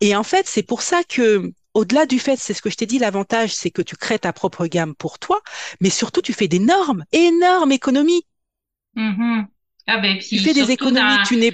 [0.00, 2.86] Et en fait, c'est pour ça que au-delà du fait, c'est ce que je t'ai
[2.86, 5.40] dit, l'avantage, c'est que tu crées ta propre gamme pour toi,
[5.80, 8.26] mais surtout, tu fais d'énormes, énormes économies.
[8.96, 9.46] Mm -hmm.
[9.88, 11.52] Ah ben, tu fais des économies, dans, tu n'es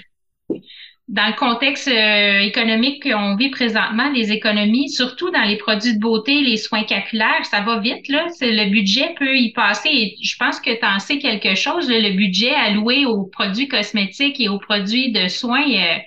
[1.09, 6.01] dans le contexte euh, économique qu'on vit présentement, les économies, surtout dans les produits de
[6.01, 8.27] beauté, les soins capillaires, ça va vite là.
[8.35, 9.91] C'est le budget peut y passer.
[9.91, 11.89] Et je pense que tu en sais quelque chose.
[11.89, 15.99] Là, le budget alloué aux produits cosmétiques et aux produits de soins, euh,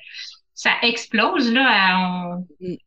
[0.53, 2.43] ça explose là.
[2.61, 2.77] On...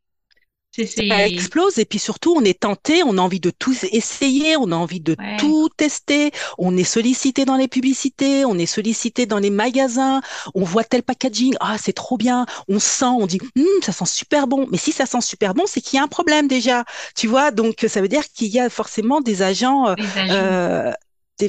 [0.73, 4.71] Ça explose et puis surtout on est tenté, on a envie de tout essayer, on
[4.71, 5.37] a envie de ouais.
[5.37, 10.21] tout tester, on est sollicité dans les publicités, on est sollicité dans les magasins,
[10.55, 14.07] on voit tel packaging, ah c'est trop bien, on sent, on dit hm, ça sent
[14.07, 16.85] super bon, mais si ça sent super bon c'est qu'il y a un problème déjà,
[17.17, 19.89] tu vois, donc ça veut dire qu'il y a forcément des agents.
[19.89, 20.93] Euh, euh,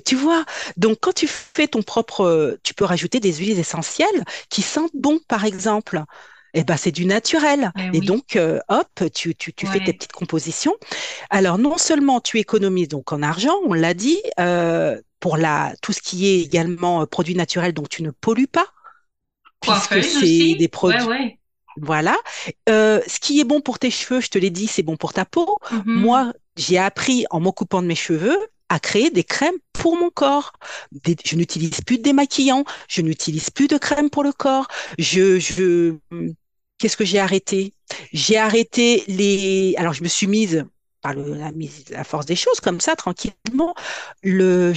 [0.06, 0.46] tu vois,
[0.78, 5.20] donc quand tu fais ton propre, tu peux rajouter des huiles essentielles qui sentent bon,
[5.28, 6.02] par exemple.
[6.54, 7.72] Eh ben, c'est du naturel.
[7.76, 10.76] Ben Et donc, euh, hop, tu, tu, tu fais tes petites compositions.
[11.30, 15.94] Alors, non seulement tu économises donc en argent, on l'a dit, euh, pour la, tout
[15.94, 18.68] ce qui est également euh, produits naturels, donc tu ne pollues pas,
[19.62, 20.66] puisque c'est des?
[20.66, 21.08] Ouais, produits.
[21.08, 21.40] ouais.
[21.78, 22.18] Voilà.
[22.70, 25.14] Euh, ce qui est bon pour tes cheveux, je te l'ai dit, c'est bon pour
[25.14, 25.58] ta peau.
[25.72, 25.84] Mhm.
[26.02, 28.38] Moi, j'ai appris en m'occupant de mes cheveux
[28.70, 30.54] à créer des crèmes pour mon corps.
[30.92, 34.68] Des- je n'utilise plus de démaquillant, je n'utilise plus de crème pour le corps.
[34.98, 35.96] Je, je,
[36.82, 37.74] qu'est-ce que j'ai arrêté?
[38.12, 39.76] J'ai arrêté les.
[39.78, 40.66] Alors, je me suis mise
[41.02, 43.76] par le- la, force des choses, comme ça, tranquillement,
[44.24, 44.74] le,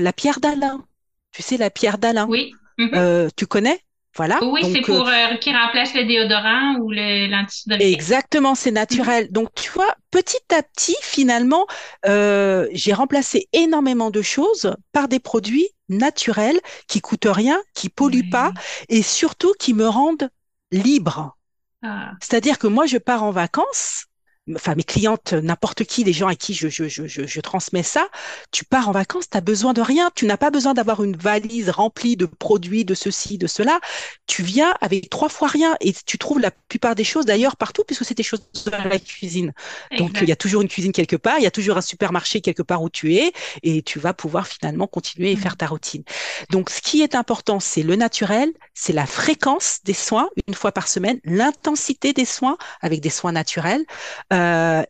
[0.00, 0.84] la pierre d'Alain.
[1.32, 2.26] Tu sais, la pierre d'Alain.
[2.28, 2.52] Oui.
[2.78, 2.90] Mhm.
[2.94, 3.80] Euh, tu connais?
[4.16, 4.40] Voilà.
[4.42, 7.94] Oui, c'est euh, pour euh, qui remplace le déodorant ou l'antisudorique.
[7.94, 9.30] Exactement, c'est naturel.
[9.30, 11.66] Donc, tu vois, petit à petit, finalement,
[12.06, 18.28] euh, j'ai remplacé énormément de choses par des produits naturels qui coûtent rien, qui polluent
[18.28, 18.52] pas
[18.88, 20.28] et surtout qui me rendent
[20.70, 21.36] libre.
[21.82, 24.06] Ah, C'est-à-dire que moi, je pars en vacances,
[24.54, 27.82] enfin mes clientes, n'importe qui, les gens à qui je, je, je, je, je transmets
[27.82, 28.08] ça,
[28.50, 31.16] tu pars en vacances, tu as besoin de rien, tu n'as pas besoin d'avoir une
[31.16, 33.80] valise remplie de produits, de ceci, de cela.
[34.26, 37.84] Tu viens avec trois fois rien et tu trouves la plupart des choses d'ailleurs partout
[37.86, 39.52] puisque c'est des choses dans la cuisine.
[39.98, 42.40] Donc il y a toujours une cuisine quelque part, il y a toujours un supermarché
[42.40, 43.32] quelque part où tu es
[43.62, 46.02] et tu vas pouvoir finalement continuer et faire ta routine.
[46.50, 50.72] Donc ce qui est important, c'est le naturel, c'est la fréquence des soins une fois
[50.72, 53.84] par semaine, l'intensité des soins avec des soins naturels
[54.32, 54.37] euh,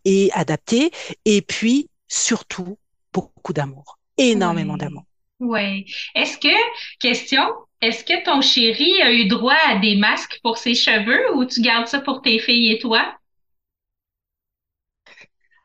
[0.05, 0.91] et adaptés
[1.25, 2.79] et puis surtout
[3.13, 5.05] beaucoup d'amour, énormément d'amour.
[5.41, 5.85] Ouais.
[6.15, 6.55] Est-ce que,
[7.01, 7.43] question,
[7.81, 11.61] est-ce que ton chéri a eu droit à des masques pour ses cheveux ou tu
[11.61, 13.15] gardes ça pour tes filles et toi?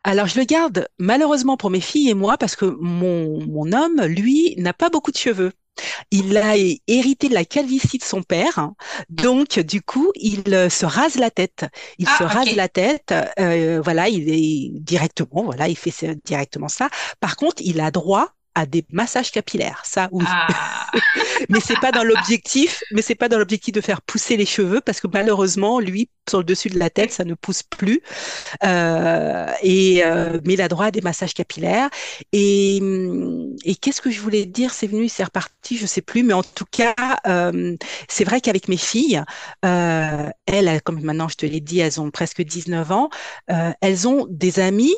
[0.03, 4.01] Alors, je le garde malheureusement pour mes filles et moi parce que mon, mon homme,
[4.03, 5.53] lui, n'a pas beaucoup de cheveux.
[6.11, 8.71] Il a hé- hérité de la calvitie de son père,
[9.09, 11.65] donc du coup, il euh, se rase la tête.
[11.97, 12.55] Il se Ah, rase ok.
[12.55, 15.91] la tête, euh, voilà, il est directement, voilà, il fait
[16.25, 16.89] directement ça.
[17.19, 20.25] Par contre, il a droit à des massages capillaires, ça oui.
[20.27, 20.91] Ah,
[21.49, 24.81] Mais c'est pas dans l'objectif, mais c'est pas dans l'objectif de faire pousser les cheveux
[24.81, 28.01] parce que malheureusement, lui, sur le dessus de la tête, ça ne pousse plus.
[28.63, 31.89] Euh, et euh, mais il a droit à des massages capillaires.
[32.31, 34.73] Et, hum, et qu'est-ce que je voulais dire?
[34.73, 36.23] C'est venu, c'est reparti, je sais plus.
[36.23, 36.95] Mais en tout cas,
[37.27, 37.75] euh,
[38.07, 39.21] c'est vrai qu'avec mes filles,
[39.65, 43.09] euh, elles, comme maintenant je te l'ai dit, elles ont presque 19 ans.
[43.51, 44.95] euh, elles ont des amis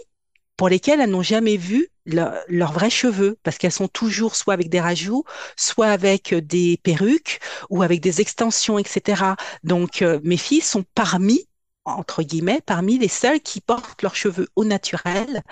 [0.57, 4.53] pour lesquelles elles n'ont jamais vu leur- leurs vrais cheveux, parce qu'elles sont toujours soit
[4.53, 5.23] avec des rajouts,
[5.57, 7.39] soit avec euh, des perruques
[7.69, 9.35] ou avec des extensions, etc.
[9.63, 11.47] Donc, euh, mes filles sont parmi,
[11.85, 15.43] entre guillemets, parmi les seules qui portent leurs cheveux au naturel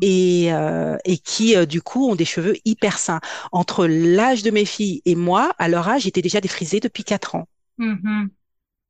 [0.00, 3.20] et, euh, et qui, euh, du coup, ont des cheveux hyper sains.
[3.52, 7.34] Entre l'âge de mes filles et moi, à leur âge, j'étais déjà défrisée depuis 4
[7.34, 7.46] ans.
[7.78, 8.30] mhm.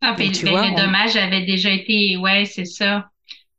[0.03, 3.11] Ah, ben, Donc, tu ben, vois, le on- dommage avait déjà été, ouais, c'est ça.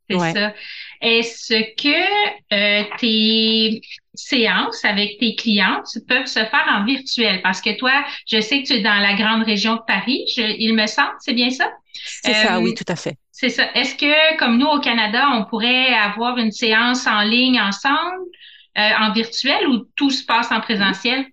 [0.09, 0.33] C'est Ouais.
[0.33, 0.53] ça.
[1.01, 3.81] Est-ce que euh, tes
[4.13, 7.41] séances avec tes clientes peuvent se faire en virtuel?
[7.41, 10.55] Parce que toi, je sais que tu es dans la grande région de Paris, je-
[10.57, 11.71] il me semble, c'est bien ça?
[11.93, 13.15] C'est ça, Euh, oui, tout à fait.
[13.31, 13.71] C'est ça.
[13.75, 18.17] Est-ce que, comme nous au Canada, on pourrait avoir une séance en ligne ensemble,
[18.77, 21.25] euh, en virtuel, ou tout se passe en présentiel?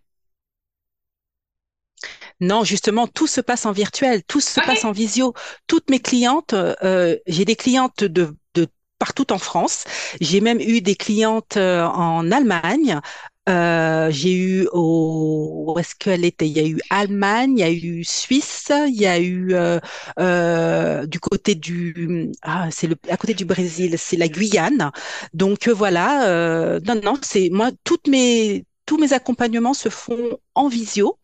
[2.40, 4.66] Non, justement, tout se passe en virtuel, tout se Ok.
[4.66, 5.32] passe en visio.
[5.66, 8.68] Toutes mes clientes, euh, j'ai des clientes de, de
[8.98, 9.84] partout en France.
[10.20, 13.00] J'ai même eu des clientes euh, en Allemagne.
[13.48, 16.48] Euh, j'ai eu au où est-ce qu'elle était?
[16.48, 19.78] Il y a eu Allemagne, il y a eu Suisse, il y a eu euh,
[20.18, 24.90] euh, du côté du ah c'est le à côté du Brésil, c'est la Guyane.
[25.32, 31.18] Donc voilà, non non, c'est moi toutes mes tous mes accompagnements se font en visio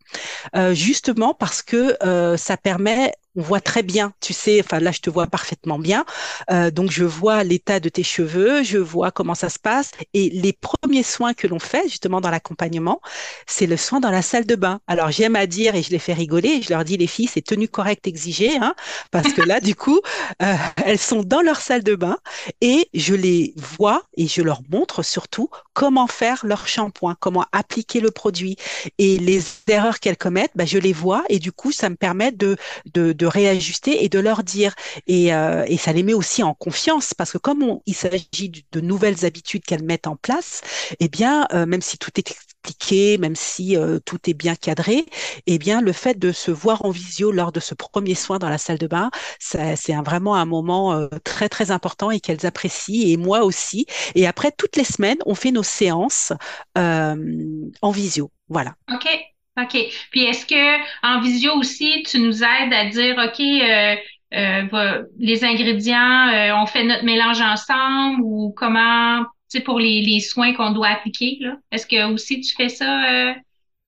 [0.55, 4.91] euh, justement parce que euh, ça permet, on voit très bien, tu sais, enfin là
[4.91, 6.05] je te vois parfaitement bien,
[6.51, 9.91] euh, donc je vois l'état de tes cheveux, je vois comment ça se passe.
[10.13, 13.01] Et les premiers soins que l'on fait justement dans l'accompagnement,
[13.47, 14.79] c'est le soin dans la salle de bain.
[14.87, 17.41] Alors j'aime à dire et je les fais rigoler, je leur dis les filles, c'est
[17.41, 18.75] tenue correcte exigée, hein,
[19.11, 19.99] parce que là du coup,
[20.41, 20.55] euh,
[20.85, 22.17] elles sont dans leur salle de bain
[22.61, 27.99] et je les vois et je leur montre surtout comment faire leur shampoing, comment appliquer
[27.99, 28.57] le produit.
[28.97, 32.31] Et les erreurs qu'elles commettent, bah, je les vois et du coup, ça me permet
[32.31, 32.57] de,
[32.93, 34.73] de, de réajuster et de leur dire.
[35.07, 38.61] Et, euh, et ça les met aussi en confiance parce que comme il s'agit de,
[38.71, 40.61] de nouvelles habitudes qu'elles mettent en place,
[40.99, 45.05] eh bien, euh, même si tout est expliqué, même si euh, tout est bien cadré,
[45.47, 48.49] eh bien, le fait de se voir en visio lors de ce premier soin dans
[48.49, 53.17] la salle de bain, c'est vraiment un moment très, très important et qu'elles apprécient et
[53.17, 53.85] moi aussi.
[54.15, 56.33] Et après, toutes les semaines, on fait nos séances
[56.75, 58.31] en visio.
[58.49, 58.75] Voilà.
[58.93, 59.32] OK.
[59.61, 59.77] OK.
[60.11, 66.27] Puis est-ce que en visio aussi, tu nous aides à dire, OK, euh, les ingrédients,
[66.61, 70.87] on fait notre mélange ensemble ou comment, tu sais, pour les, les soins qu'on doit
[70.87, 71.57] appliquer, là?
[71.71, 73.35] Est-ce que aussi tu fais ça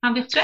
[0.03, 0.43] en virtuel?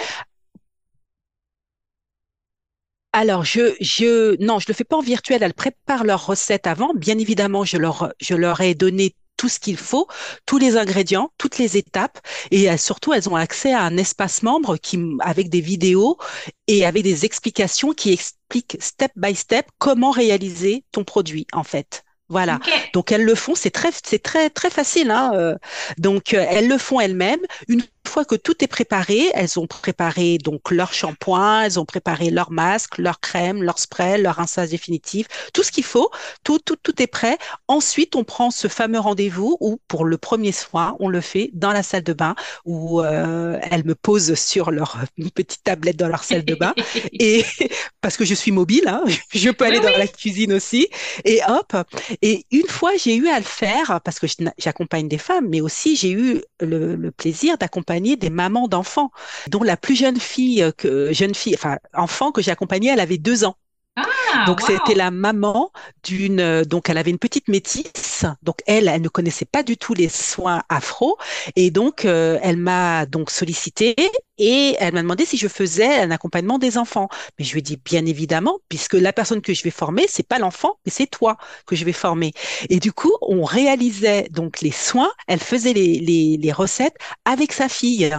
[3.13, 5.43] Alors, je, je, non, je le fais pas en virtuel.
[5.43, 6.93] Elles préparent leurs recettes avant.
[6.93, 10.07] Bien évidemment, je leur, je leur ai donné tout ce qu'il faut,
[10.45, 12.19] tous les ingrédients, toutes les étapes,
[12.51, 16.19] et surtout, elles ont accès à un espace membre qui, avec des vidéos
[16.67, 22.03] et avec des explications qui expliquent step by step comment réaliser ton produit, en fait.
[22.29, 22.59] Voilà.
[22.93, 25.09] Donc elles le font, c'est très, c'est très, très facile.
[25.09, 25.55] Hein, euh.
[25.97, 27.41] donc euh, elles le font elles-mêmes.
[27.67, 32.29] Une fois que tout est préparé, elles ont préparé donc leur shampoing, elles ont préparé
[32.29, 36.09] leur masque, leur crème, leur spray, leur rinçage définitif, tout ce qu'il faut.
[36.43, 37.37] Tout, tout, tout est prêt.
[37.67, 41.71] Ensuite, on prend ce fameux rendez-vous où pour le premier soin, on le fait dans
[41.71, 42.35] la salle de bain
[42.65, 44.97] où euh, elles me posent sur leur
[45.35, 46.73] petite tablette dans leur salle de bain
[47.13, 47.45] et
[48.01, 50.87] parce que je suis mobile, hein, je peux aller dans la cuisine aussi
[51.25, 51.75] et hop.
[52.21, 54.27] Et une fois, j'ai eu à le faire parce que
[54.57, 59.11] j'accompagne des femmes, mais aussi j'ai eu le, plaisir d'accompagner des mamans d'enfants,
[59.49, 63.17] dont la plus jeune fille que jeune fille, enfin enfant que j'ai accompagnée, elle avait
[63.17, 63.55] deux ans.
[63.97, 65.71] Ah, donc c'était la maman
[66.03, 68.25] d'une donc elle avait une petite métisse.
[68.41, 71.17] Donc elle elle ne connaissait pas du tout les soins afro.
[71.57, 73.95] Et donc euh, elle m'a donc sollicité
[74.37, 77.09] et elle m'a demandé si je faisais un accompagnement des enfants.
[77.37, 80.27] Mais je lui ai dit bien évidemment puisque la personne que je vais former c'est
[80.27, 81.37] pas l'enfant mais c'est toi
[81.67, 82.31] que je vais former.
[82.69, 85.11] Et du coup on réalisait donc les soins.
[85.27, 88.09] Elle faisait les, les, les recettes avec sa fille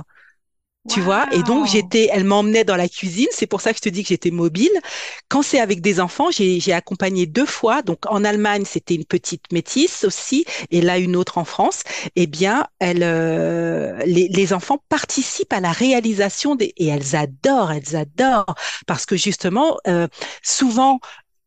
[0.89, 3.28] tu vois, et donc j'étais, elle m'emmenait dans la cuisine.
[3.30, 4.72] C'est pour ça que je te dis que j'étais mobile.
[5.28, 7.83] Quand c'est avec des enfants, j'ai accompagné deux fois.
[7.83, 11.83] Donc en Allemagne, c'était une petite métisse aussi, et là une autre en France.
[12.16, 17.70] Eh bien, elle, euh, les, les, enfants participent à la réalisation des et elles adorent,
[17.70, 18.55] elles adorent
[18.87, 20.09] parce que justement, euh,
[20.43, 20.99] souvent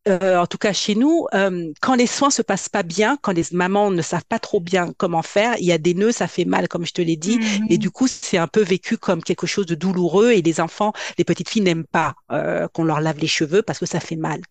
[0.07, 3.31] euh, en tout cas chez nous, euh, quand les soins se passent pas bien, quand
[3.31, 6.27] les mamans ne savent pas trop bien comment faire, il y a des nœuds, ça
[6.27, 7.67] fait mal, comme je te l'ai dit, mhm.
[7.69, 10.31] et du coup c'est un peu vécu comme quelque chose de douloureux.
[10.31, 13.79] Et les enfants, les petites filles n'aiment pas euh, qu'on leur lave les cheveux parce
[13.79, 14.41] que ça fait mal.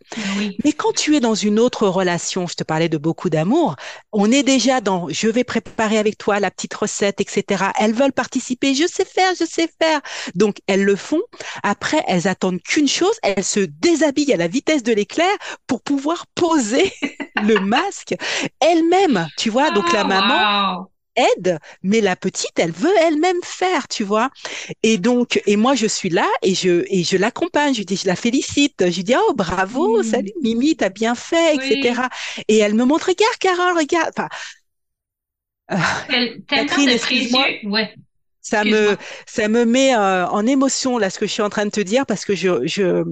[0.65, 3.77] Mais quand tu es dans une autre relation, je te parlais de beaucoup d'amour,
[4.13, 7.67] on est déjà dans je vais préparer avec toi la petite recette, etc.
[7.79, 10.01] Elles veulent participer, je sais faire, je sais faire.
[10.35, 11.23] Donc elles le font.
[11.63, 15.29] Après, elles attendent qu'une chose, elles se déshabillent à la vitesse de l'éclair
[15.67, 16.93] pour pouvoir poser
[17.43, 18.15] le masque
[18.61, 19.71] elle-même, tu vois.
[19.71, 24.31] Donc la ah, maman aide, mais la petite, elle veut elle-même faire, tu vois.
[24.83, 27.75] Et donc, et moi, je suis là et je et je l'accompagne.
[27.75, 28.91] Je dis, je la félicite.
[28.91, 30.05] Je dis, oh bravo, mmh.
[30.05, 32.03] salut Mimi, t'as bien fait, etc.
[32.49, 34.13] Et elle me montre, regarde Carole, regarde.
[34.17, 34.29] Enfin,
[36.13, 37.47] euh, Catherine, excuse-moi.
[37.65, 37.95] Ouais
[38.45, 41.65] ça me ça me met euh, en émotion là ce que je suis en train
[41.65, 43.03] de te dire parce que je je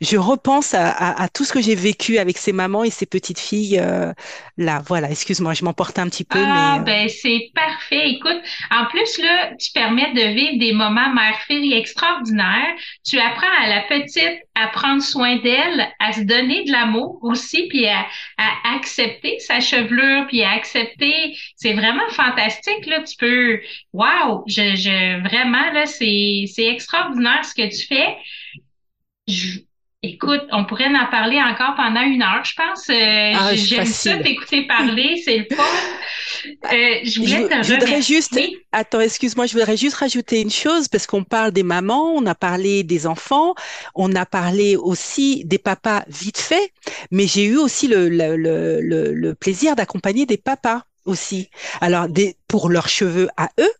[0.00, 3.38] je repense à, à, tout ce que j'ai vécu avec ces mamans et ces petites
[3.38, 4.12] filles euh,
[4.56, 4.82] là.
[4.86, 8.08] Voilà excuse-moi je m'emporte un petit peu ah, mais euh, ben c'est parfait.
[8.10, 12.74] Écoute en plus là tu permets de vivre des moments mère-fille extraordinaires.
[13.06, 17.68] Tu apprends à la petite à prendre soin d'elle à se donner de l'amour aussi
[17.68, 18.06] puis à,
[18.38, 21.36] à accepter sa chevelure puis à accepter.
[21.56, 23.02] C'est vraiment fantastique là.
[23.02, 23.60] Tu peux
[23.92, 28.16] waouh je je, vraiment, là, c'est, c'est extraordinaire ce que tu fais.
[29.28, 29.60] Je,
[30.02, 32.88] Écoute, on pourrait en parler encore pendant une heure, je pense.
[32.88, 35.62] Euh, ah, j'aime ça t'écouter parler, c'est le fun.
[36.72, 38.40] Euh, je voulais te je voudrais juste,
[38.72, 42.34] attends, excuse-moi, je voudrais juste rajouter une chose parce qu'on parle des mamans, on a
[42.34, 43.54] parlé des enfants,
[43.94, 46.72] on a parlé aussi des papas vite fait,
[47.10, 51.50] mais j'ai eu aussi le, le, le, le plaisir d'accompagner des papas aussi.
[51.82, 53.72] Alors, des, pour leurs cheveux à eux,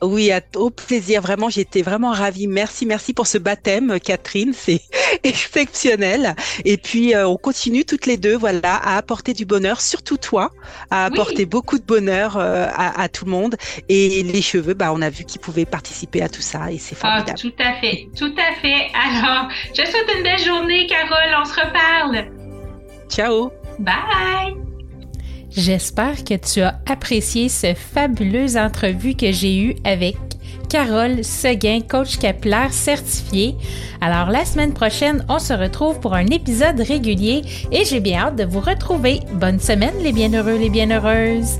[0.00, 1.22] Oui, au plaisir.
[1.22, 2.46] Vraiment, j'étais vraiment ravie.
[2.46, 4.52] Merci, merci pour ce baptême, Catherine.
[4.54, 4.80] C'est
[5.24, 6.36] exceptionnel.
[6.64, 10.52] Et puis, euh, on continue toutes les deux, voilà, à apporter du bonheur, surtout toi,
[10.90, 13.56] à apporter beaucoup de bonheur euh, à, tout le monde.
[13.88, 16.96] Et les cheveux, bah, on a vu qu'ils pouvaient participer à tout ça et c'est
[17.02, 17.38] ah, formidable.
[17.38, 18.90] tout à fait, tout à fait.
[18.94, 21.36] Alors, je souhaite une belle journée, Carole.
[21.40, 22.26] On se reparle.
[23.08, 23.50] Ciao.
[23.80, 24.67] Bye.
[25.58, 30.14] J'espère que tu as apprécié ce fabuleuse entrevue que j'ai eue avec
[30.68, 33.56] Carole Seguin, coach capillaire certifié.
[34.00, 37.42] Alors la semaine prochaine, on se retrouve pour un épisode régulier
[37.72, 39.18] et j'ai bien hâte de vous retrouver.
[39.32, 41.58] Bonne semaine les bienheureux, les bienheureuses.